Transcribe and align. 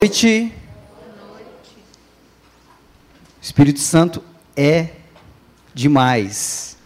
noite. 0.00 0.54
O 3.36 3.42
Espírito 3.42 3.80
Santo 3.80 4.22
é 4.56 4.90
demais. 5.74 6.78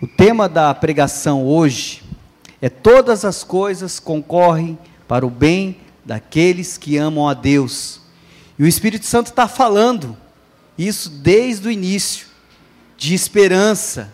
O 0.00 0.06
tema 0.06 0.48
da 0.48 0.74
pregação 0.74 1.44
hoje 1.44 2.02
é 2.62 2.70
todas 2.70 3.26
as 3.26 3.44
coisas 3.44 4.00
concorrem 4.00 4.78
para 5.06 5.26
o 5.26 5.28
bem 5.28 5.76
daqueles 6.02 6.78
que 6.78 6.96
amam 6.96 7.28
a 7.28 7.34
Deus. 7.34 8.00
E 8.58 8.62
o 8.62 8.66
Espírito 8.66 9.04
Santo 9.04 9.26
está 9.26 9.46
falando 9.46 10.16
isso 10.78 11.10
desde 11.10 11.68
o 11.68 11.70
início, 11.70 12.26
de 12.96 13.12
esperança, 13.12 14.10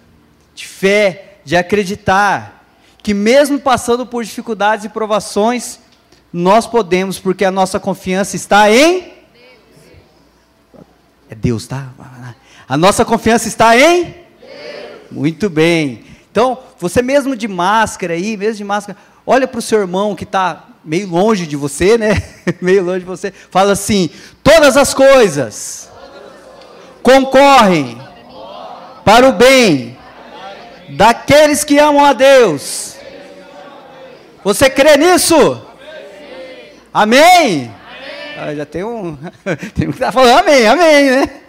de 0.53 0.67
fé, 0.67 1.39
de 1.45 1.55
acreditar, 1.55 2.67
que 3.05 3.15
mesmo 3.15 3.61
passando 3.61 4.05
por 4.05 4.25
dificuldades 4.25 4.85
e 4.85 4.89
provações, 4.89 5.79
nós 6.33 6.67
podemos, 6.67 7.19
porque 7.19 7.45
a 7.45 7.51
nossa 7.51 7.79
confiança 7.79 8.37
está 8.37 8.71
em. 8.71 9.13
É 11.29 11.35
Deus, 11.35 11.67
tá? 11.67 11.89
A 12.69 12.77
nossa 12.77 13.05
confiança 13.05 13.49
está 13.49 13.77
em. 13.77 14.05
Deus. 14.05 14.15
Muito 15.11 15.51
bem. 15.51 16.05
Então, 16.31 16.59
você 16.79 17.03
mesmo 17.03 17.37
de 17.37 17.47
máscara 17.47 18.15
aí, 18.15 18.37
mesmo 18.37 18.55
de 18.55 18.65
máscara, 18.65 18.97
olha 19.27 19.47
para 19.47 19.59
o 19.59 19.63
seu 19.63 19.81
irmão 19.81 20.15
que 20.15 20.25
está 20.25 20.69
meio 20.83 21.07
longe 21.09 21.47
de 21.47 21.57
você, 21.57 21.99
né? 21.99 22.23
meio 22.63 22.83
longe 22.83 23.01
de 23.01 23.07
você. 23.07 23.31
Fala 23.31 23.73
assim: 23.73 24.09
todas 24.43 24.77
as 24.77 24.95
coisas 24.95 25.91
concorrem 27.03 28.01
para 29.05 29.29
o 29.29 29.33
bem 29.33 29.99
daqueles 30.91 31.65
que 31.65 31.79
amam 31.79 32.05
a 32.05 32.13
Deus. 32.13 32.97
Você 34.45 34.71
crê 34.71 34.97
nisso? 34.97 35.72
Amém? 36.93 37.23
amém. 37.25 37.71
Ah, 38.39 38.55
já 38.55 38.67
tem 38.67 38.85
um. 38.85 39.17
tem 39.75 39.89
um 39.89 39.93
que 39.93 39.97
está 39.97 40.13
falando 40.13 40.41
amém, 40.41 40.67
amém, 40.67 41.11
né? 41.11 41.41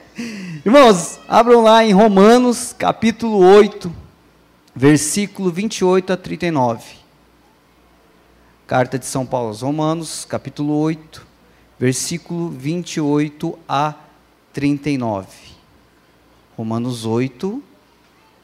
Irmãos, 0.65 1.19
abram 1.27 1.61
lá 1.61 1.83
em 1.83 1.91
Romanos, 1.91 2.71
capítulo 2.71 3.39
8, 3.39 3.93
versículo 4.73 5.51
28 5.51 6.13
a 6.13 6.17
39. 6.17 6.85
Carta 8.65 8.97
de 8.97 9.05
São 9.05 9.25
Paulo 9.25 9.49
aos 9.49 9.61
Romanos, 9.61 10.23
capítulo 10.23 10.79
8, 10.79 11.27
versículo 11.77 12.49
28 12.49 13.59
a 13.67 13.95
39. 14.53 15.27
Romanos 16.55 17.05
8, 17.05 17.61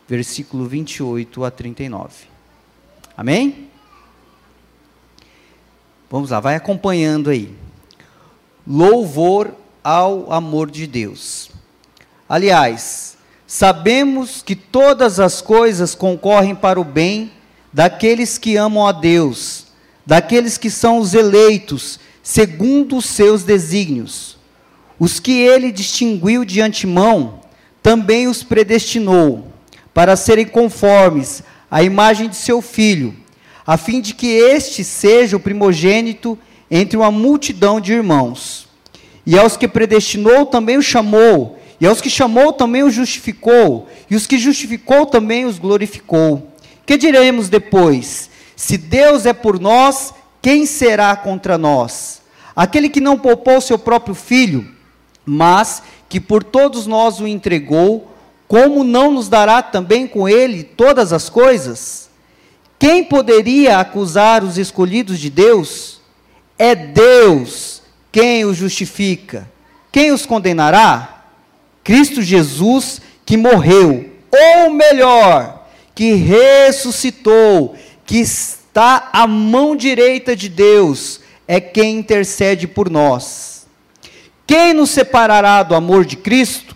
versículo 0.06 0.66
28 0.66 1.45
a 1.45 1.50
39. 1.50 2.25
Amém? 3.16 3.69
Vamos 6.12 6.32
lá, 6.32 6.40
vai 6.40 6.56
acompanhando 6.56 7.30
aí. 7.30 7.54
Louvor 8.66 9.54
ao 9.84 10.34
amor 10.34 10.72
de 10.72 10.88
Deus. 10.88 11.52
Aliás, 12.28 13.16
sabemos 13.46 14.42
que 14.42 14.56
todas 14.56 15.20
as 15.20 15.40
coisas 15.40 15.94
concorrem 15.94 16.56
para 16.56 16.82
o 16.82 16.84
bem 16.84 17.32
daqueles 17.72 18.40
que 18.40 18.58
amam 18.58 18.88
a 18.88 18.92
Deus, 18.92 19.68
daqueles 20.04 20.58
que 20.58 20.72
são 20.72 20.98
os 20.98 21.14
eleitos, 21.14 22.00
segundo 22.24 22.98
os 22.98 23.06
seus 23.06 23.44
desígnios. 23.44 24.36
Os 24.98 25.20
que 25.20 25.34
ele 25.34 25.72
distinguiu 25.72 26.44
de 26.44 26.60
antemão, 26.60 27.42
também 27.84 28.28
os 28.28 28.42
predestinou, 28.42 29.48
para 29.94 30.16
serem 30.16 30.48
conformes 30.48 31.44
à 31.70 31.84
imagem 31.84 32.28
de 32.28 32.36
seu 32.36 32.64
filho 32.64 33.16
a 33.70 33.78
fim 33.78 34.02
de 34.02 34.16
que 34.16 34.25
este 34.25 34.84
seja 34.84 35.38
o 35.38 35.39
primogênito 35.39 36.36
entre 36.72 36.98
uma 36.98 37.12
multidão 37.12 37.80
de 37.80 37.94
irmãos. 37.94 38.67
E 39.28 39.38
aos 39.38 39.56
que 39.56 39.67
predestinou 39.67 40.48
também 40.48 40.75
o 40.75 40.81
chamou, 40.81 41.59
e 41.80 41.86
aos 41.86 42.02
que 42.02 42.09
chamou 42.09 42.52
também 42.52 42.81
o 42.81 42.90
justificou, 42.90 43.88
e 44.09 44.16
os 44.16 44.25
que 44.25 44.40
justificou 44.40 45.06
também 45.06 45.45
os 45.45 45.59
glorificou. 45.59 46.52
Que 46.84 46.97
diremos 46.97 47.47
depois? 47.47 48.31
Se 48.56 48.75
Deus 48.75 49.28
é 49.28 49.34
por 49.34 49.59
nós, 49.59 50.16
quem 50.41 50.66
será 50.66 51.16
contra 51.16 51.56
nós? 51.56 52.24
Aquele 52.56 52.90
que 52.90 53.00
não 53.00 53.19
poupou 53.19 53.62
seu 53.62 53.78
próprio 53.78 54.16
filho, 54.16 54.68
mas 55.24 55.84
que 56.09 56.19
por 56.19 56.44
todos 56.44 56.88
nós 56.88 57.19
o 57.19 57.28
entregou, 57.28 58.12
como 58.47 58.84
não 58.84 59.12
nos 59.12 59.30
dará 59.30 59.62
também 59.62 60.07
com 60.07 60.28
ele 60.28 60.63
todas 60.63 61.13
as 61.13 61.30
coisas? 61.30 62.09
Quem 62.79 63.03
poderia 63.03 63.78
acusar 63.78 64.41
os 64.41 64.57
escolhidos 64.57 65.19
de 65.19 65.29
Deus? 65.29 66.00
É 66.57 66.73
Deus 66.73 67.81
quem 68.09 68.45
os 68.45 68.56
justifica. 68.56 69.51
Quem 69.91 70.12
os 70.12 70.25
condenará? 70.25 71.25
Cristo 71.84 72.22
Jesus, 72.22 73.01
que 73.25 73.35
morreu, 73.35 74.09
ou 74.31 74.72
melhor, 74.72 75.68
que 75.94 76.13
ressuscitou, 76.13 77.75
que 78.06 78.19
está 78.19 79.09
à 79.12 79.28
mão 79.28 79.75
direita 79.75 80.35
de 80.35 80.47
Deus, 80.47 81.19
é 81.45 81.59
quem 81.59 81.97
intercede 81.97 82.66
por 82.66 82.89
nós. 82.89 83.68
Quem 84.47 84.73
nos 84.73 84.91
separará 84.91 85.63
do 85.63 85.75
amor 85.75 86.06
de 86.06 86.16
Cristo? 86.16 86.75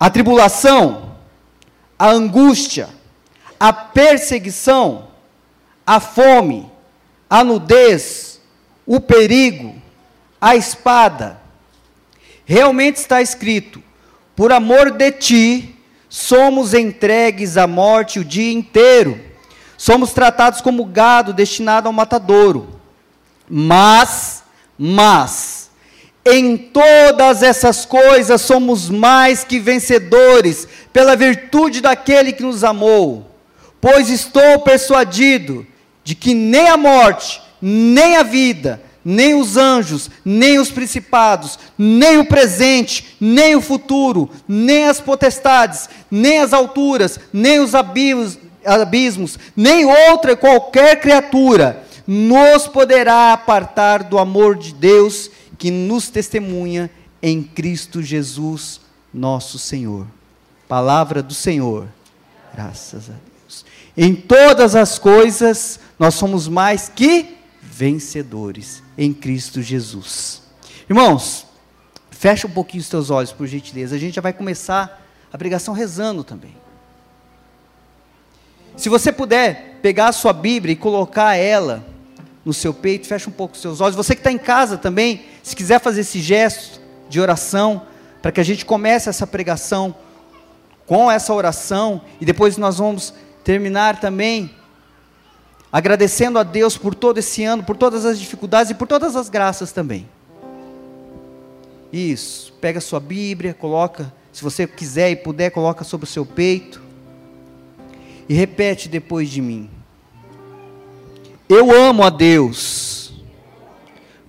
A 0.00 0.10
tribulação, 0.10 1.16
a 1.98 2.10
angústia, 2.10 2.88
a 3.58 3.72
perseguição, 3.72 5.08
a 5.86 6.00
fome, 6.00 6.70
a 7.28 7.42
nudez, 7.42 8.40
o 8.86 9.00
perigo, 9.00 9.74
a 10.40 10.56
espada. 10.56 11.40
Realmente 12.44 12.96
está 12.96 13.20
escrito: 13.20 13.82
por 14.36 14.52
amor 14.52 14.90
de 14.92 15.12
ti, 15.12 15.76
somos 16.08 16.72
entregues 16.72 17.56
à 17.56 17.66
morte 17.66 18.20
o 18.20 18.24
dia 18.24 18.52
inteiro, 18.52 19.20
somos 19.76 20.12
tratados 20.12 20.60
como 20.60 20.84
gado 20.84 21.32
destinado 21.32 21.88
ao 21.88 21.92
matadouro. 21.92 22.80
Mas, 23.50 24.42
mas, 24.78 25.70
em 26.24 26.56
todas 26.56 27.42
essas 27.42 27.86
coisas 27.86 28.40
somos 28.42 28.90
mais 28.90 29.44
que 29.44 29.58
vencedores, 29.58 30.68
pela 30.92 31.16
virtude 31.16 31.80
daquele 31.80 32.32
que 32.32 32.42
nos 32.42 32.62
amou. 32.62 33.37
Pois 33.80 34.08
estou 34.08 34.60
persuadido 34.60 35.66
de 36.02 36.14
que 36.14 36.34
nem 36.34 36.68
a 36.68 36.76
morte, 36.76 37.40
nem 37.60 38.16
a 38.16 38.22
vida, 38.22 38.82
nem 39.04 39.34
os 39.34 39.56
anjos, 39.56 40.10
nem 40.24 40.58
os 40.58 40.70
principados, 40.70 41.58
nem 41.76 42.18
o 42.18 42.26
presente, 42.26 43.16
nem 43.20 43.54
o 43.56 43.60
futuro, 43.60 44.28
nem 44.46 44.84
as 44.84 45.00
potestades, 45.00 45.88
nem 46.10 46.40
as 46.40 46.52
alturas, 46.52 47.18
nem 47.32 47.60
os 47.60 47.74
abismos, 47.74 48.38
abismos 48.64 49.38
nem 49.56 49.86
outra 49.86 50.36
qualquer 50.36 51.00
criatura 51.00 51.84
nos 52.06 52.66
poderá 52.66 53.34
apartar 53.34 54.02
do 54.02 54.18
amor 54.18 54.56
de 54.56 54.72
Deus 54.72 55.30
que 55.58 55.70
nos 55.70 56.08
testemunha 56.08 56.90
em 57.20 57.42
Cristo 57.42 58.02
Jesus, 58.02 58.80
nosso 59.12 59.58
Senhor. 59.58 60.06
Palavra 60.66 61.22
do 61.22 61.34
Senhor. 61.34 61.86
Graças 62.54 63.10
a 63.10 63.12
Deus. 63.12 63.27
Em 64.00 64.14
todas 64.14 64.76
as 64.76 64.96
coisas, 64.96 65.80
nós 65.98 66.14
somos 66.14 66.46
mais 66.46 66.88
que 66.88 67.36
vencedores 67.60 68.80
em 68.96 69.12
Cristo 69.12 69.60
Jesus. 69.60 70.40
Irmãos, 70.88 71.44
fecha 72.08 72.46
um 72.46 72.50
pouquinho 72.50 72.80
os 72.80 72.88
teus 72.88 73.10
olhos, 73.10 73.32
por 73.32 73.48
gentileza. 73.48 73.96
A 73.96 73.98
gente 73.98 74.14
já 74.14 74.22
vai 74.22 74.32
começar 74.32 75.04
a 75.32 75.36
pregação 75.36 75.74
rezando 75.74 76.22
também. 76.22 76.56
Se 78.76 78.88
você 78.88 79.10
puder 79.10 79.80
pegar 79.82 80.06
a 80.06 80.12
sua 80.12 80.32
Bíblia 80.32 80.74
e 80.74 80.76
colocar 80.76 81.34
ela 81.34 81.84
no 82.44 82.54
seu 82.54 82.72
peito, 82.72 83.08
fecha 83.08 83.28
um 83.28 83.32
pouco 83.32 83.56
os 83.56 83.60
seus 83.60 83.80
olhos. 83.80 83.96
Você 83.96 84.14
que 84.14 84.20
está 84.20 84.30
em 84.30 84.38
casa 84.38 84.78
também, 84.78 85.24
se 85.42 85.56
quiser 85.56 85.80
fazer 85.80 86.02
esse 86.02 86.20
gesto 86.20 86.80
de 87.08 87.20
oração, 87.20 87.82
para 88.22 88.30
que 88.30 88.40
a 88.40 88.44
gente 88.44 88.64
comece 88.64 89.08
essa 89.08 89.26
pregação 89.26 89.92
com 90.86 91.10
essa 91.10 91.34
oração, 91.34 92.00
e 92.20 92.24
depois 92.24 92.56
nós 92.56 92.78
vamos 92.78 93.12
terminar 93.48 93.98
também 93.98 94.50
agradecendo 95.72 96.38
a 96.38 96.42
Deus 96.42 96.76
por 96.76 96.94
todo 96.94 97.16
esse 97.16 97.44
ano, 97.44 97.64
por 97.64 97.78
todas 97.78 98.04
as 98.04 98.20
dificuldades 98.20 98.72
e 98.72 98.74
por 98.74 98.86
todas 98.86 99.16
as 99.16 99.30
graças 99.30 99.72
também. 99.72 100.06
Isso, 101.90 102.52
pega 102.60 102.78
sua 102.78 103.00
Bíblia, 103.00 103.54
coloca, 103.54 104.12
se 104.34 104.44
você 104.44 104.66
quiser 104.66 105.10
e 105.12 105.16
puder, 105.16 105.50
coloca 105.50 105.82
sobre 105.82 106.04
o 106.04 106.06
seu 106.06 106.26
peito 106.26 106.82
e 108.28 108.34
repete 108.34 108.86
depois 108.86 109.30
de 109.30 109.40
mim. 109.40 109.70
Eu 111.48 111.74
amo 111.74 112.02
a 112.02 112.10
Deus. 112.10 113.14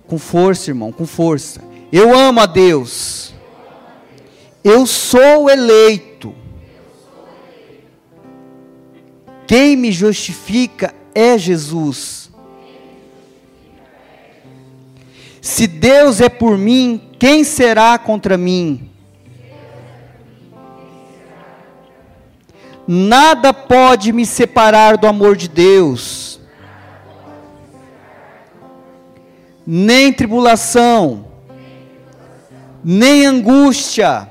Com 0.06 0.18
força, 0.18 0.70
irmão, 0.70 0.92
com 0.92 1.06
força. 1.06 1.60
Eu 1.92 2.18
amo 2.18 2.40
a 2.40 2.46
Deus. 2.46 3.34
Eu 4.64 4.86
sou 4.86 5.50
eleito 5.50 6.39
Quem 9.50 9.74
me 9.74 9.90
justifica 9.90 10.94
é 11.12 11.36
Jesus. 11.36 12.30
Se 15.42 15.66
Deus 15.66 16.20
é 16.20 16.28
por 16.28 16.56
mim, 16.56 17.10
quem 17.18 17.42
será 17.42 17.98
contra 17.98 18.38
mim? 18.38 18.88
Nada 22.86 23.52
pode 23.52 24.12
me 24.12 24.24
separar 24.24 24.96
do 24.96 25.08
amor 25.08 25.34
de 25.34 25.48
Deus, 25.48 26.40
nem 29.66 30.12
tribulação, 30.12 31.26
nem 32.84 33.26
angústia, 33.26 34.28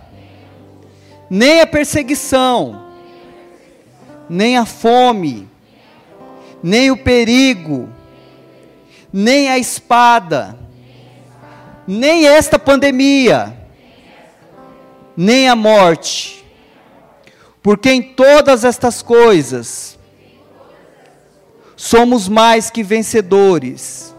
nem 1.30 1.60
a 1.60 1.68
perseguição, 1.68 2.89
nem 4.30 4.58
a 4.58 4.66
fome, 4.66 5.48
nem 6.62 6.92
o 6.92 6.98
perigo, 6.98 7.90
nem 9.12 9.50
a 9.50 9.58
espada, 9.58 10.58
nem 11.88 12.28
esta 12.28 12.60
pandemia, 12.60 13.58
nem 15.18 15.50
a 15.50 15.56
morte 15.56 16.40
porque 17.62 17.90
em 17.90 18.02
todas 18.02 18.64
estas 18.64 19.02
coisas 19.02 19.98
somos 21.76 22.28
mais 22.28 22.70
que 22.70 22.84
vencedores. 22.84 24.16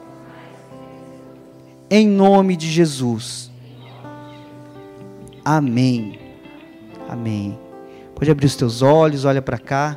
Em 1.91 2.07
nome 2.07 2.57
de 2.57 2.71
Jesus. 2.71 3.51
Amém. 5.45 6.19
Amém. 7.09 7.59
Pode 8.21 8.31
abrir 8.31 8.45
os 8.45 8.55
teus 8.55 8.83
olhos, 8.83 9.25
olha 9.25 9.41
para 9.41 9.57
cá. 9.57 9.97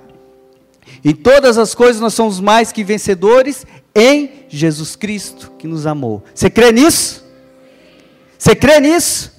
Em 1.04 1.14
todas 1.14 1.58
as 1.58 1.76
coisas 1.76 2.02
nós 2.02 2.14
somos 2.14 2.40
mais 2.40 2.72
que 2.72 2.82
vencedores 2.82 3.66
em 3.94 4.46
Jesus 4.48 4.96
Cristo 4.96 5.52
que 5.60 5.68
nos 5.68 5.86
amou. 5.86 6.24
Você 6.34 6.50
crê 6.50 6.72
nisso? 6.72 7.22
Você 8.38 8.56
crê 8.56 8.80
nisso? 8.80 9.34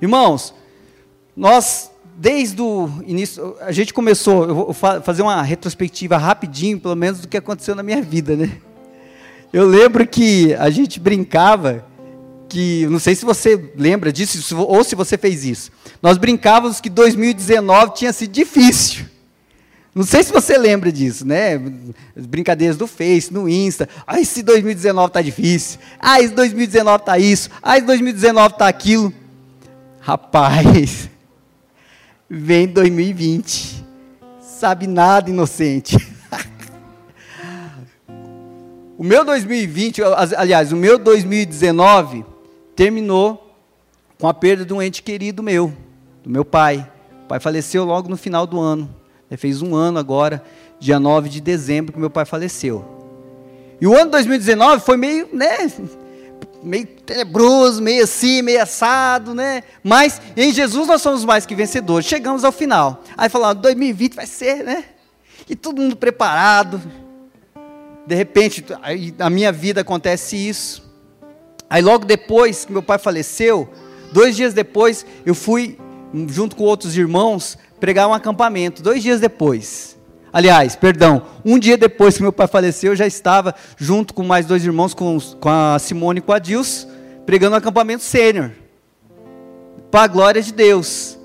Irmãos, 0.00 0.54
nós 1.36 1.90
desde 2.16 2.62
o 2.62 2.88
início, 3.04 3.56
a 3.60 3.72
gente 3.72 3.92
começou, 3.92 4.44
eu 4.44 4.54
vou 4.54 4.72
fazer 4.72 5.22
uma 5.22 5.42
retrospectiva 5.42 6.16
rapidinho, 6.16 6.78
pelo 6.78 6.94
menos 6.94 7.18
do 7.18 7.26
que 7.26 7.36
aconteceu 7.36 7.74
na 7.74 7.82
minha 7.82 8.00
vida, 8.00 8.36
né? 8.36 8.58
Eu 9.52 9.66
lembro 9.66 10.06
que 10.06 10.54
a 10.54 10.70
gente 10.70 11.00
brincava 11.00 11.84
que, 12.48 12.86
não 12.86 12.98
sei 12.98 13.14
se 13.14 13.24
você 13.24 13.72
lembra 13.76 14.12
disso 14.12 14.56
ou 14.56 14.82
se 14.82 14.94
você 14.94 15.18
fez 15.18 15.44
isso. 15.44 15.70
Nós 16.02 16.16
brincávamos 16.16 16.80
que 16.80 16.88
2019 16.88 17.94
tinha 17.94 18.12
sido 18.12 18.32
difícil. 18.32 19.04
Não 19.94 20.04
sei 20.04 20.22
se 20.22 20.32
você 20.32 20.56
lembra 20.56 20.92
disso, 20.92 21.26
né? 21.26 21.60
As 22.16 22.24
brincadeiras 22.24 22.76
do 22.76 22.86
Face, 22.86 23.32
no 23.32 23.48
Insta. 23.48 23.88
Ah, 24.06 24.20
esse 24.20 24.42
2019 24.42 25.12
tá 25.12 25.20
difícil. 25.20 25.80
Ah, 25.98 26.20
esse 26.20 26.32
2019 26.34 27.04
tá 27.04 27.18
isso. 27.18 27.50
Ah, 27.62 27.76
esse 27.76 27.86
2019 27.86 28.54
tá 28.56 28.68
aquilo. 28.68 29.12
Rapaz, 30.00 31.10
vem 32.30 32.68
2020. 32.68 33.84
Sabe 34.40 34.86
nada, 34.86 35.30
inocente. 35.30 35.96
o 38.96 39.02
meu 39.02 39.24
2020, 39.24 40.00
aliás, 40.36 40.72
o 40.72 40.76
meu 40.76 40.98
2019 40.98 42.24
terminou 42.78 43.56
com 44.20 44.28
a 44.28 44.32
perda 44.32 44.64
de 44.64 44.72
um 44.72 44.80
ente 44.80 45.02
querido 45.02 45.42
meu, 45.42 45.74
do 46.22 46.30
meu 46.30 46.44
pai. 46.44 46.88
O 47.24 47.26
pai 47.26 47.40
faleceu 47.40 47.84
logo 47.84 48.08
no 48.08 48.16
final 48.16 48.46
do 48.46 48.60
ano. 48.60 48.94
Fez 49.36 49.60
um 49.60 49.74
ano 49.74 49.98
agora, 49.98 50.44
dia 50.78 51.00
9 51.00 51.28
de 51.28 51.40
dezembro, 51.40 51.92
que 51.92 51.98
meu 51.98 52.08
pai 52.08 52.24
faleceu. 52.24 52.84
E 53.80 53.86
o 53.86 53.96
ano 53.96 54.12
2019 54.12 54.84
foi 54.84 54.96
meio, 54.96 55.28
né, 55.32 55.56
meio 56.62 56.86
tenebroso, 56.86 57.82
meio 57.82 58.04
assim, 58.04 58.42
meio 58.42 58.62
assado, 58.62 59.34
né? 59.34 59.64
Mas 59.82 60.22
em 60.36 60.52
Jesus 60.52 60.86
nós 60.86 61.02
somos 61.02 61.24
mais 61.24 61.44
que 61.44 61.56
vencedores. 61.56 62.06
Chegamos 62.06 62.44
ao 62.44 62.52
final. 62.52 63.02
Aí 63.16 63.28
falaram, 63.28 63.60
2020 63.60 64.14
vai 64.14 64.26
ser, 64.26 64.62
né? 64.62 64.84
E 65.50 65.56
todo 65.56 65.82
mundo 65.82 65.96
preparado. 65.96 66.80
De 68.06 68.14
repente, 68.14 68.64
na 69.18 69.28
minha 69.28 69.50
vida 69.50 69.80
acontece 69.80 70.36
isso. 70.36 70.87
Aí 71.70 71.82
logo 71.82 72.04
depois 72.04 72.64
que 72.64 72.72
meu 72.72 72.82
pai 72.82 72.98
faleceu, 72.98 73.68
dois 74.12 74.36
dias 74.36 74.54
depois, 74.54 75.04
eu 75.26 75.34
fui, 75.34 75.78
junto 76.28 76.56
com 76.56 76.64
outros 76.64 76.96
irmãos, 76.96 77.58
pregar 77.78 78.08
um 78.08 78.14
acampamento. 78.14 78.82
Dois 78.82 79.02
dias 79.02 79.20
depois. 79.20 79.96
Aliás, 80.32 80.76
perdão, 80.76 81.22
um 81.44 81.58
dia 81.58 81.76
depois 81.76 82.16
que 82.16 82.22
meu 82.22 82.32
pai 82.32 82.46
faleceu, 82.46 82.92
eu 82.92 82.96
já 82.96 83.06
estava 83.06 83.54
junto 83.76 84.12
com 84.12 84.22
mais 84.22 84.46
dois 84.46 84.64
irmãos, 84.64 84.94
com, 84.94 85.18
com 85.40 85.48
a 85.48 85.78
Simone 85.78 86.18
e 86.18 86.22
com 86.22 86.32
a 86.32 86.38
Dils, 86.38 86.86
pregando 87.24 87.54
um 87.54 87.58
acampamento 87.58 88.02
sênior. 88.02 88.50
Para 89.90 90.02
a 90.02 90.06
glória 90.06 90.42
de 90.42 90.52
Deus. 90.52 91.18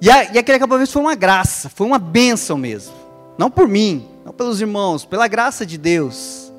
E, 0.00 0.10
a, 0.10 0.34
e 0.34 0.38
aquele 0.38 0.56
acampamento 0.56 0.90
foi 0.90 1.02
uma 1.02 1.14
graça, 1.14 1.68
foi 1.68 1.86
uma 1.86 1.98
bênção 1.98 2.58
mesmo. 2.58 2.92
Não 3.38 3.48
por 3.48 3.68
mim, 3.68 4.04
não 4.24 4.32
pelos 4.32 4.60
irmãos, 4.60 5.04
pela 5.04 5.28
graça 5.28 5.64
de 5.64 5.78
Deus. 5.78 6.52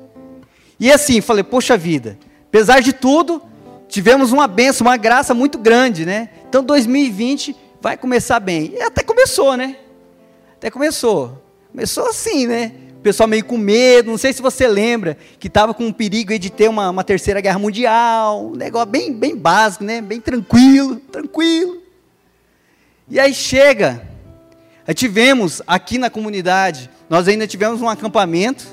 E 0.80 0.90
assim, 0.90 1.20
falei, 1.20 1.44
poxa 1.44 1.76
vida, 1.76 2.18
apesar 2.54 2.78
de 2.78 2.92
tudo, 2.92 3.42
tivemos 3.88 4.30
uma 4.30 4.46
bênção, 4.46 4.86
uma 4.86 4.96
graça 4.96 5.34
muito 5.34 5.58
grande, 5.58 6.06
né? 6.06 6.28
Então 6.48 6.62
2020 6.62 7.56
vai 7.80 7.96
começar 7.96 8.38
bem. 8.38 8.74
E 8.76 8.80
até 8.80 9.02
começou, 9.02 9.56
né? 9.56 9.74
Até 10.56 10.70
começou. 10.70 11.42
Começou 11.72 12.06
assim, 12.06 12.46
né? 12.46 12.70
O 12.96 13.00
pessoal 13.00 13.28
meio 13.28 13.44
com 13.44 13.58
medo, 13.58 14.08
não 14.08 14.16
sei 14.16 14.32
se 14.32 14.40
você 14.40 14.68
lembra, 14.68 15.18
que 15.40 15.48
estava 15.48 15.74
com 15.74 15.84
um 15.86 15.92
perigo 15.92 16.38
de 16.38 16.48
ter 16.48 16.68
uma, 16.68 16.90
uma, 16.90 17.02
terceira 17.02 17.40
guerra 17.40 17.58
mundial, 17.58 18.46
um 18.46 18.54
negócio 18.54 18.86
bem, 18.86 19.12
bem 19.12 19.34
básico, 19.34 19.82
né? 19.82 20.00
Bem 20.00 20.20
tranquilo, 20.20 21.00
tranquilo. 21.10 21.82
E 23.08 23.18
aí 23.18 23.34
chega, 23.34 24.00
aí 24.86 24.94
tivemos 24.94 25.60
aqui 25.66 25.98
na 25.98 26.08
comunidade, 26.08 26.88
nós 27.10 27.26
ainda 27.26 27.48
tivemos 27.48 27.82
um 27.82 27.88
acampamento, 27.88 28.64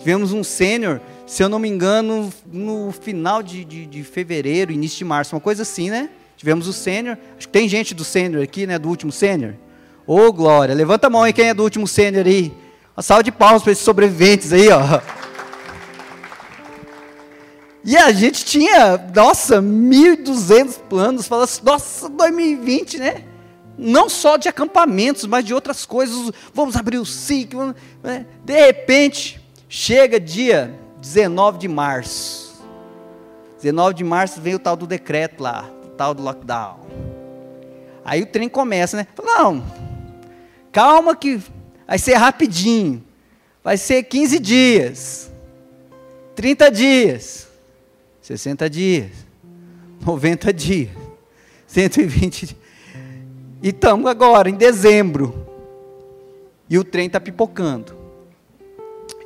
tivemos 0.00 0.32
um 0.32 0.42
sênior, 0.42 1.00
se 1.30 1.44
eu 1.44 1.48
não 1.48 1.60
me 1.60 1.68
engano, 1.68 2.28
no 2.44 2.90
final 2.90 3.40
de, 3.40 3.64
de, 3.64 3.86
de 3.86 4.02
fevereiro, 4.02 4.72
início 4.72 4.98
de 4.98 5.04
março, 5.04 5.32
uma 5.32 5.40
coisa 5.40 5.62
assim, 5.62 5.88
né? 5.88 6.10
Tivemos 6.36 6.66
o 6.66 6.72
sênior, 6.72 7.16
acho 7.38 7.46
que 7.46 7.52
tem 7.52 7.68
gente 7.68 7.94
do 7.94 8.02
sênior 8.02 8.42
aqui, 8.42 8.66
né? 8.66 8.80
Do 8.80 8.88
último 8.88 9.12
sênior. 9.12 9.54
Ô, 10.04 10.22
oh, 10.22 10.32
glória. 10.32 10.74
Levanta 10.74 11.06
a 11.06 11.10
mão 11.10 11.22
aí 11.22 11.32
quem 11.32 11.48
é 11.48 11.54
do 11.54 11.62
último 11.62 11.86
sênior 11.86 12.26
aí. 12.26 12.52
Uma 12.96 13.02
salva 13.04 13.22
de 13.22 13.30
palmas 13.30 13.62
para 13.62 13.70
esses 13.70 13.84
sobreviventes 13.84 14.52
aí, 14.52 14.70
ó. 14.70 15.00
E 17.84 17.96
a 17.96 18.10
gente 18.10 18.44
tinha, 18.44 18.98
nossa, 19.14 19.62
1.200 19.62 20.80
planos. 20.88 21.28
Fala 21.28 21.44
assim, 21.44 21.60
nossa, 21.62 22.08
2020, 22.08 22.98
né? 22.98 23.24
Não 23.78 24.08
só 24.08 24.36
de 24.36 24.48
acampamentos, 24.48 25.26
mas 25.26 25.44
de 25.44 25.54
outras 25.54 25.86
coisas. 25.86 26.32
Vamos 26.52 26.74
abrir 26.74 26.98
o 26.98 27.06
SIC. 27.06 27.54
Vamos, 27.54 27.76
né? 28.02 28.26
De 28.44 28.66
repente, 28.66 29.40
chega 29.68 30.18
dia 30.18 30.76
19 31.00 31.58
de 31.58 31.68
março. 31.68 32.62
19 33.60 33.94
de 33.94 34.04
março 34.04 34.40
vem 34.40 34.54
o 34.54 34.58
tal 34.58 34.76
do 34.76 34.86
decreto 34.86 35.42
lá, 35.42 35.68
o 35.84 35.88
tal 35.88 36.14
do 36.14 36.22
lockdown. 36.22 36.80
Aí 38.04 38.22
o 38.22 38.26
trem 38.26 38.48
começa, 38.48 38.96
né? 38.96 39.06
Não, 39.22 39.62
Calma 40.72 41.16
que 41.16 41.40
vai 41.86 41.98
ser 41.98 42.14
rapidinho. 42.14 43.04
Vai 43.62 43.76
ser 43.76 44.02
15 44.04 44.38
dias. 44.38 45.30
30 46.34 46.70
dias. 46.70 47.48
60 48.22 48.70
dias. 48.70 49.10
90 50.04 50.52
dias. 50.52 50.90
120 51.66 52.46
dias. 52.46 52.60
E 53.62 53.68
estamos 53.68 54.08
agora 54.08 54.48
em 54.48 54.54
dezembro. 54.54 55.46
E 56.68 56.78
o 56.78 56.84
trem 56.84 57.06
está 57.06 57.20
pipocando. 57.20 57.96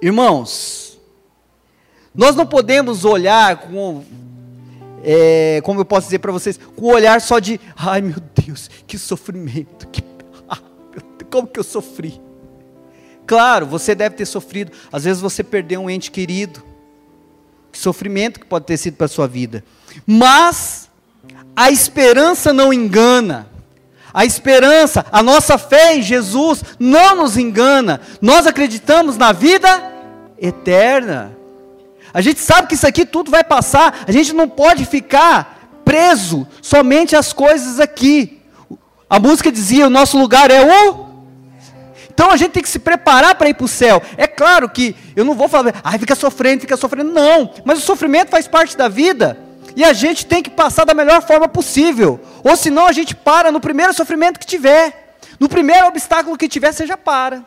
Irmãos, 0.01 0.84
nós 2.15 2.37
não 2.37 2.47
podemos 2.47 3.05
olhar 3.05 3.57
com, 3.57 4.05
é, 5.03 5.61
como 5.65 5.81
eu 5.81 5.85
posso 5.85 6.07
dizer 6.07 6.21
para 6.21 6.33
vocês, 6.33 6.59
com 6.77 6.87
o 6.87 6.93
olhar 6.93 7.21
só 7.21 7.39
de, 7.39 7.61
ai 7.77 8.01
meu 8.01 8.17
Deus, 8.35 8.71
que 8.87 8.99
sofrimento, 8.99 9.89
que 9.89 10.03
como 11.31 11.49
que 11.49 11.59
eu 11.59 11.65
sofri. 11.65 12.21
Claro, 13.27 13.67
você 13.67 13.95
deve 13.95 14.15
ter 14.15 14.27
sofrido. 14.27 14.71
Às 14.93 15.05
vezes 15.05 15.21
você 15.21 15.43
perdeu 15.43 15.81
um 15.81 15.91
ente 15.91 16.11
querido. 16.11 16.63
Que 17.73 17.79
sofrimento 17.79 18.39
que 18.39 18.47
pode 18.47 18.67
ter 18.67 18.77
sido 18.77 18.97
para 18.97 19.07
a 19.07 19.09
sua 19.09 19.27
vida. 19.27 19.65
Mas 20.07 20.89
a 21.57 21.71
esperança 21.71 22.53
não 22.53 22.73
engana. 22.73 23.49
A 24.13 24.25
esperança, 24.25 25.05
a 25.11 25.23
nossa 25.23 25.59
fé 25.59 25.97
em 25.97 26.03
Jesus 26.03 26.63
não 26.79 27.17
nos 27.17 27.37
engana. 27.37 28.01
Nós 28.21 28.47
acreditamos 28.47 29.17
na 29.17 29.33
vida 29.33 29.93
eterna. 30.39 31.37
A 32.15 32.21
gente 32.21 32.41
sabe 32.41 32.69
que 32.69 32.75
isso 32.75 32.87
aqui 32.87 33.05
tudo 33.05 33.31
vai 33.31 33.45
passar. 33.45 34.05
A 34.07 34.13
gente 34.13 34.33
não 34.33 34.49
pode 34.49 34.87
ficar 34.87 35.83
preso 35.85 36.47
somente 36.63 37.15
às 37.15 37.33
coisas 37.33 37.81
aqui. 37.81 38.41
A 39.11 39.19
música 39.19 39.51
dizia: 39.51 39.89
o 39.89 39.91
nosso 39.91 40.17
lugar 40.17 40.51
é 40.51 40.63
o 40.63 41.05
então 42.15 42.31
a 42.31 42.37
gente 42.37 42.53
tem 42.53 42.63
que 42.63 42.69
se 42.69 42.79
preparar 42.79 43.35
para 43.35 43.49
ir 43.49 43.55
para 43.55 43.65
o 43.65 43.69
céu. 43.69 44.01
É 44.17 44.29
claro 44.29 44.69
que 44.69 44.95
eu 45.17 45.25
não 45.25 45.35
vou 45.35 45.49
falar, 45.49 45.75
ai, 45.83 45.99
fica 45.99 46.15
sofrendo, 46.15 46.61
fica 46.61 46.77
sofrendo. 46.77 47.13
Não, 47.13 47.53
mas 47.65 47.79
o 47.79 47.83
sofrimento 47.83 48.31
faz 48.31 48.47
parte 48.47 48.77
da 48.77 48.87
vida. 48.87 49.37
E 49.75 49.83
a 49.83 49.93
gente 49.93 50.25
tem 50.25 50.41
que 50.41 50.49
passar 50.49 50.85
da 50.85 50.95
melhor 50.95 51.23
forma 51.23 51.49
possível. 51.49 52.21
Ou 52.45 52.57
senão 52.57 52.87
a 52.87 52.93
gente 52.93 53.17
para 53.17 53.51
no 53.51 53.59
primeiro 53.59 53.93
sofrimento 53.93 54.39
que 54.39 54.47
tiver. 54.47 55.17
No 55.41 55.49
primeiro 55.49 55.89
obstáculo 55.89 56.39
que 56.39 56.49
tiver, 56.49 56.73
você 56.73 56.87
já 56.87 56.97
para. 56.97 57.45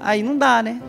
Aí 0.00 0.24
não 0.24 0.36
dá, 0.36 0.60
né? 0.60 0.80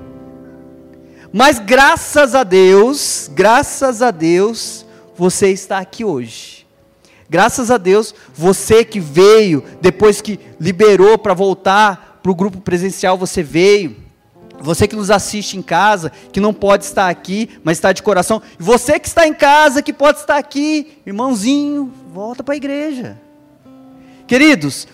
Mas 1.32 1.60
graças 1.60 2.34
a 2.34 2.44
Deus, 2.44 3.30
graças 3.34 4.02
a 4.02 4.12
Deus, 4.12 4.86
você 5.16 5.50
está 5.50 5.80
aqui 5.80 6.06
hoje. 6.06 6.66
Graças 7.30 7.70
a 7.70 7.78
Deus, 7.78 8.16
você 8.34 8.86
que 8.86 9.00
veio, 9.00 9.64
depois 9.82 10.22
que 10.22 10.40
liberou 10.60 11.18
para 11.18 11.34
voltar 11.34 12.20
para 12.24 12.32
o 12.32 12.36
grupo 12.36 12.62
presencial, 12.62 13.18
você 13.18 13.44
veio. 13.44 13.98
Você 14.60 14.88
que 14.88 14.96
nos 14.96 15.12
assiste 15.12 15.58
em 15.58 15.62
casa, 15.62 16.12
que 16.32 16.40
não 16.40 16.54
pode 16.54 16.86
estar 16.86 17.10
aqui, 17.10 17.50
mas 17.64 17.78
está 17.78 17.92
de 17.92 18.02
coração. 18.02 18.42
Você 18.58 19.00
que 19.00 19.08
está 19.08 19.28
em 19.28 19.34
casa, 19.34 19.84
que 19.84 19.94
pode 19.94 20.20
estar 20.20 20.38
aqui, 20.38 21.00
irmãozinho, 21.06 21.94
volta 22.12 22.44
para 22.44 22.56
a 22.56 22.58
igreja. 22.58 23.20
Queridos, 24.26 24.88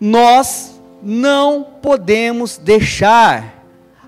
nós 0.00 0.80
não 1.02 1.64
podemos 1.80 2.58
deixar 2.58 3.55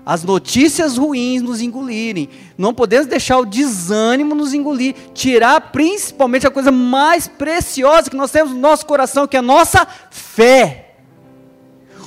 as 0.09 0.23
notícias 0.23 0.97
ruins 0.97 1.39
nos 1.39 1.61
engolirem. 1.61 2.29
Não 2.57 2.73
podemos 2.73 3.05
deixar 3.05 3.37
o 3.37 3.45
desânimo 3.45 4.33
nos 4.33 4.55
engolir, 4.55 4.95
tirar 5.13 5.69
principalmente 5.69 6.47
a 6.47 6.49
coisa 6.49 6.71
mais 6.71 7.27
preciosa 7.27 8.09
que 8.09 8.15
nós 8.15 8.31
temos 8.31 8.51
no 8.51 8.59
nosso 8.59 8.87
coração, 8.87 9.27
que 9.27 9.35
é 9.35 9.39
a 9.39 9.43
nossa 9.43 9.87
fé. 10.09 10.95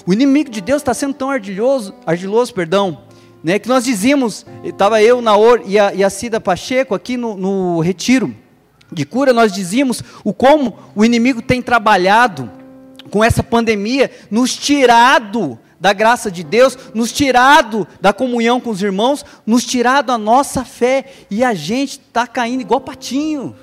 O 0.04 0.12
inimigo 0.12 0.50
de 0.50 0.60
Deus 0.60 0.82
está 0.82 0.92
sendo 0.92 1.14
tão 1.14 1.30
ardiloso, 1.30 1.94
ardiloso, 2.04 2.52
perdão, 2.52 3.02
né, 3.40 3.60
que 3.60 3.68
nós 3.68 3.84
dizíamos, 3.84 4.44
estava 4.64 5.00
eu, 5.00 5.22
Naor 5.22 5.62
e 5.64 5.78
a, 5.78 5.94
e 5.94 6.02
a 6.02 6.10
Cida 6.10 6.40
Pacheco 6.40 6.96
aqui 6.96 7.16
no, 7.16 7.36
no 7.36 7.78
retiro 7.78 8.34
de 8.90 9.06
cura, 9.06 9.32
nós 9.32 9.52
dizíamos 9.52 10.02
o 10.24 10.34
como 10.34 10.76
o 10.96 11.04
inimigo 11.04 11.40
tem 11.40 11.62
trabalhado 11.62 12.50
com 13.12 13.22
essa 13.22 13.44
pandemia, 13.44 14.10
nos 14.28 14.56
tirado 14.56 15.56
da 15.82 15.92
graça 15.92 16.30
de 16.30 16.44
Deus, 16.44 16.78
nos 16.94 17.10
tirado 17.10 17.88
da 18.00 18.12
comunhão 18.12 18.60
com 18.60 18.70
os 18.70 18.80
irmãos, 18.80 19.24
nos 19.44 19.66
tirado 19.66 20.12
a 20.12 20.16
nossa 20.16 20.64
fé, 20.64 21.06
e 21.28 21.42
a 21.42 21.54
gente 21.54 21.98
está 21.98 22.24
caindo 22.24 22.60
igual 22.60 22.80
patinho. 22.80 23.56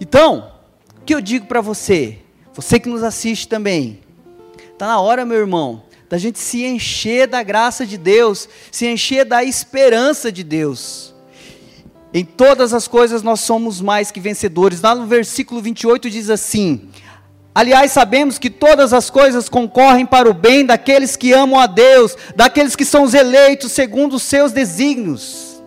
Então, 0.00 0.50
o 0.98 1.04
que 1.04 1.14
eu 1.14 1.20
digo 1.20 1.44
para 1.44 1.60
você, 1.60 2.20
você 2.54 2.80
que 2.80 2.88
nos 2.88 3.02
assiste 3.02 3.46
também, 3.48 4.00
está 4.72 4.86
na 4.86 4.98
hora, 4.98 5.26
meu 5.26 5.36
irmão, 5.36 5.82
da 6.08 6.16
gente 6.16 6.38
se 6.38 6.64
encher 6.64 7.28
da 7.28 7.42
graça 7.42 7.84
de 7.84 7.98
Deus, 7.98 8.48
se 8.72 8.86
encher 8.86 9.26
da 9.26 9.44
esperança 9.44 10.32
de 10.32 10.42
Deus. 10.42 11.14
Em 12.14 12.24
todas 12.24 12.72
as 12.72 12.88
coisas 12.88 13.22
nós 13.22 13.40
somos 13.40 13.78
mais 13.82 14.10
que 14.10 14.20
vencedores. 14.20 14.80
Lá 14.80 14.94
no 14.94 15.06
versículo 15.06 15.60
28 15.60 16.08
diz 16.08 16.30
assim: 16.30 16.88
Aliás, 17.58 17.90
sabemos 17.90 18.38
que 18.38 18.50
todas 18.50 18.92
as 18.92 19.10
coisas 19.10 19.48
concorrem 19.48 20.06
para 20.06 20.30
o 20.30 20.32
bem 20.32 20.64
daqueles 20.64 21.16
que 21.16 21.32
amam 21.32 21.58
a 21.58 21.66
Deus, 21.66 22.16
daqueles 22.36 22.76
que 22.76 22.84
são 22.84 23.02
os 23.02 23.14
eleitos 23.14 23.72
segundo 23.72 24.14
os 24.14 24.22
seus 24.22 24.52
desígnios. 24.52 25.60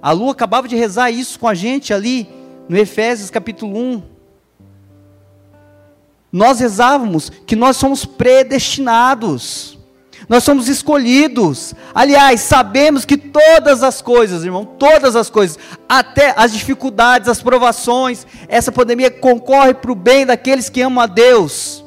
A 0.00 0.12
Lu 0.12 0.30
acabava 0.30 0.66
de 0.66 0.74
rezar 0.74 1.10
isso 1.10 1.38
com 1.38 1.46
a 1.46 1.52
gente 1.52 1.92
ali 1.92 2.26
no 2.70 2.78
Efésios 2.78 3.28
capítulo 3.28 3.76
1. 3.76 4.02
Nós 6.32 6.58
rezávamos 6.58 7.28
que 7.28 7.54
nós 7.54 7.76
somos 7.76 8.06
predestinados. 8.06 9.78
Nós 10.28 10.44
somos 10.44 10.68
escolhidos. 10.68 11.74
Aliás, 11.94 12.40
sabemos 12.40 13.04
que 13.04 13.16
todas 13.16 13.82
as 13.82 14.00
coisas, 14.00 14.44
irmão, 14.44 14.64
todas 14.64 15.16
as 15.16 15.28
coisas, 15.28 15.58
até 15.88 16.34
as 16.36 16.52
dificuldades, 16.52 17.28
as 17.28 17.42
provações, 17.42 18.26
essa 18.48 18.70
pandemia 18.70 19.10
concorre 19.10 19.74
para 19.74 19.92
o 19.92 19.96
bem 19.96 20.24
daqueles 20.24 20.68
que 20.68 20.80
amam 20.80 21.02
a 21.02 21.06
Deus. 21.06 21.84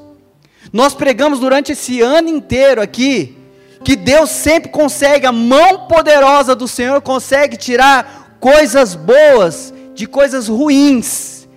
Nós 0.72 0.94
pregamos 0.94 1.40
durante 1.40 1.72
esse 1.72 2.02
ano 2.02 2.30
inteiro 2.30 2.82
aqui 2.82 3.38
que 3.84 3.96
Deus 3.96 4.32
sempre 4.32 4.70
consegue, 4.72 5.28
a 5.28 5.32
mão 5.32 5.88
poderosa 5.88 6.56
do 6.56 6.68
Senhor 6.68 7.02
consegue 7.02 7.56
tirar 7.56 8.38
coisas 8.40 8.96
boas 8.96 9.74
de 9.94 10.08
coisas 10.08 10.48
ruins. 10.48 11.48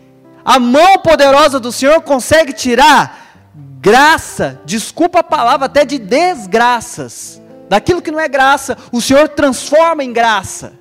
A 0.45 0.59
mão 0.59 0.99
poderosa 0.99 1.59
do 1.59 1.73
Senhor 1.73 2.01
consegue 2.03 2.53
tirar 2.53 3.18
graça, 3.81 4.61
desculpa 4.65 5.21
a 5.21 5.25
palavra, 5.25 5.67
até 5.67 5.85
de 5.85 5.99
desgraças, 5.99 7.41
daquilo 7.69 8.03
que 8.03 8.11
não 8.11 8.21
é 8.21 8.29
graça, 8.29 8.77
o 8.93 9.01
Senhor 9.01 9.29
transforma 9.29 10.03
em 10.03 10.13
graça. 10.13 10.73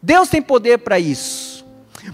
Deus 0.00 0.28
tem 0.28 0.42
poder 0.42 0.78
para 0.78 0.98
isso. 0.98 1.64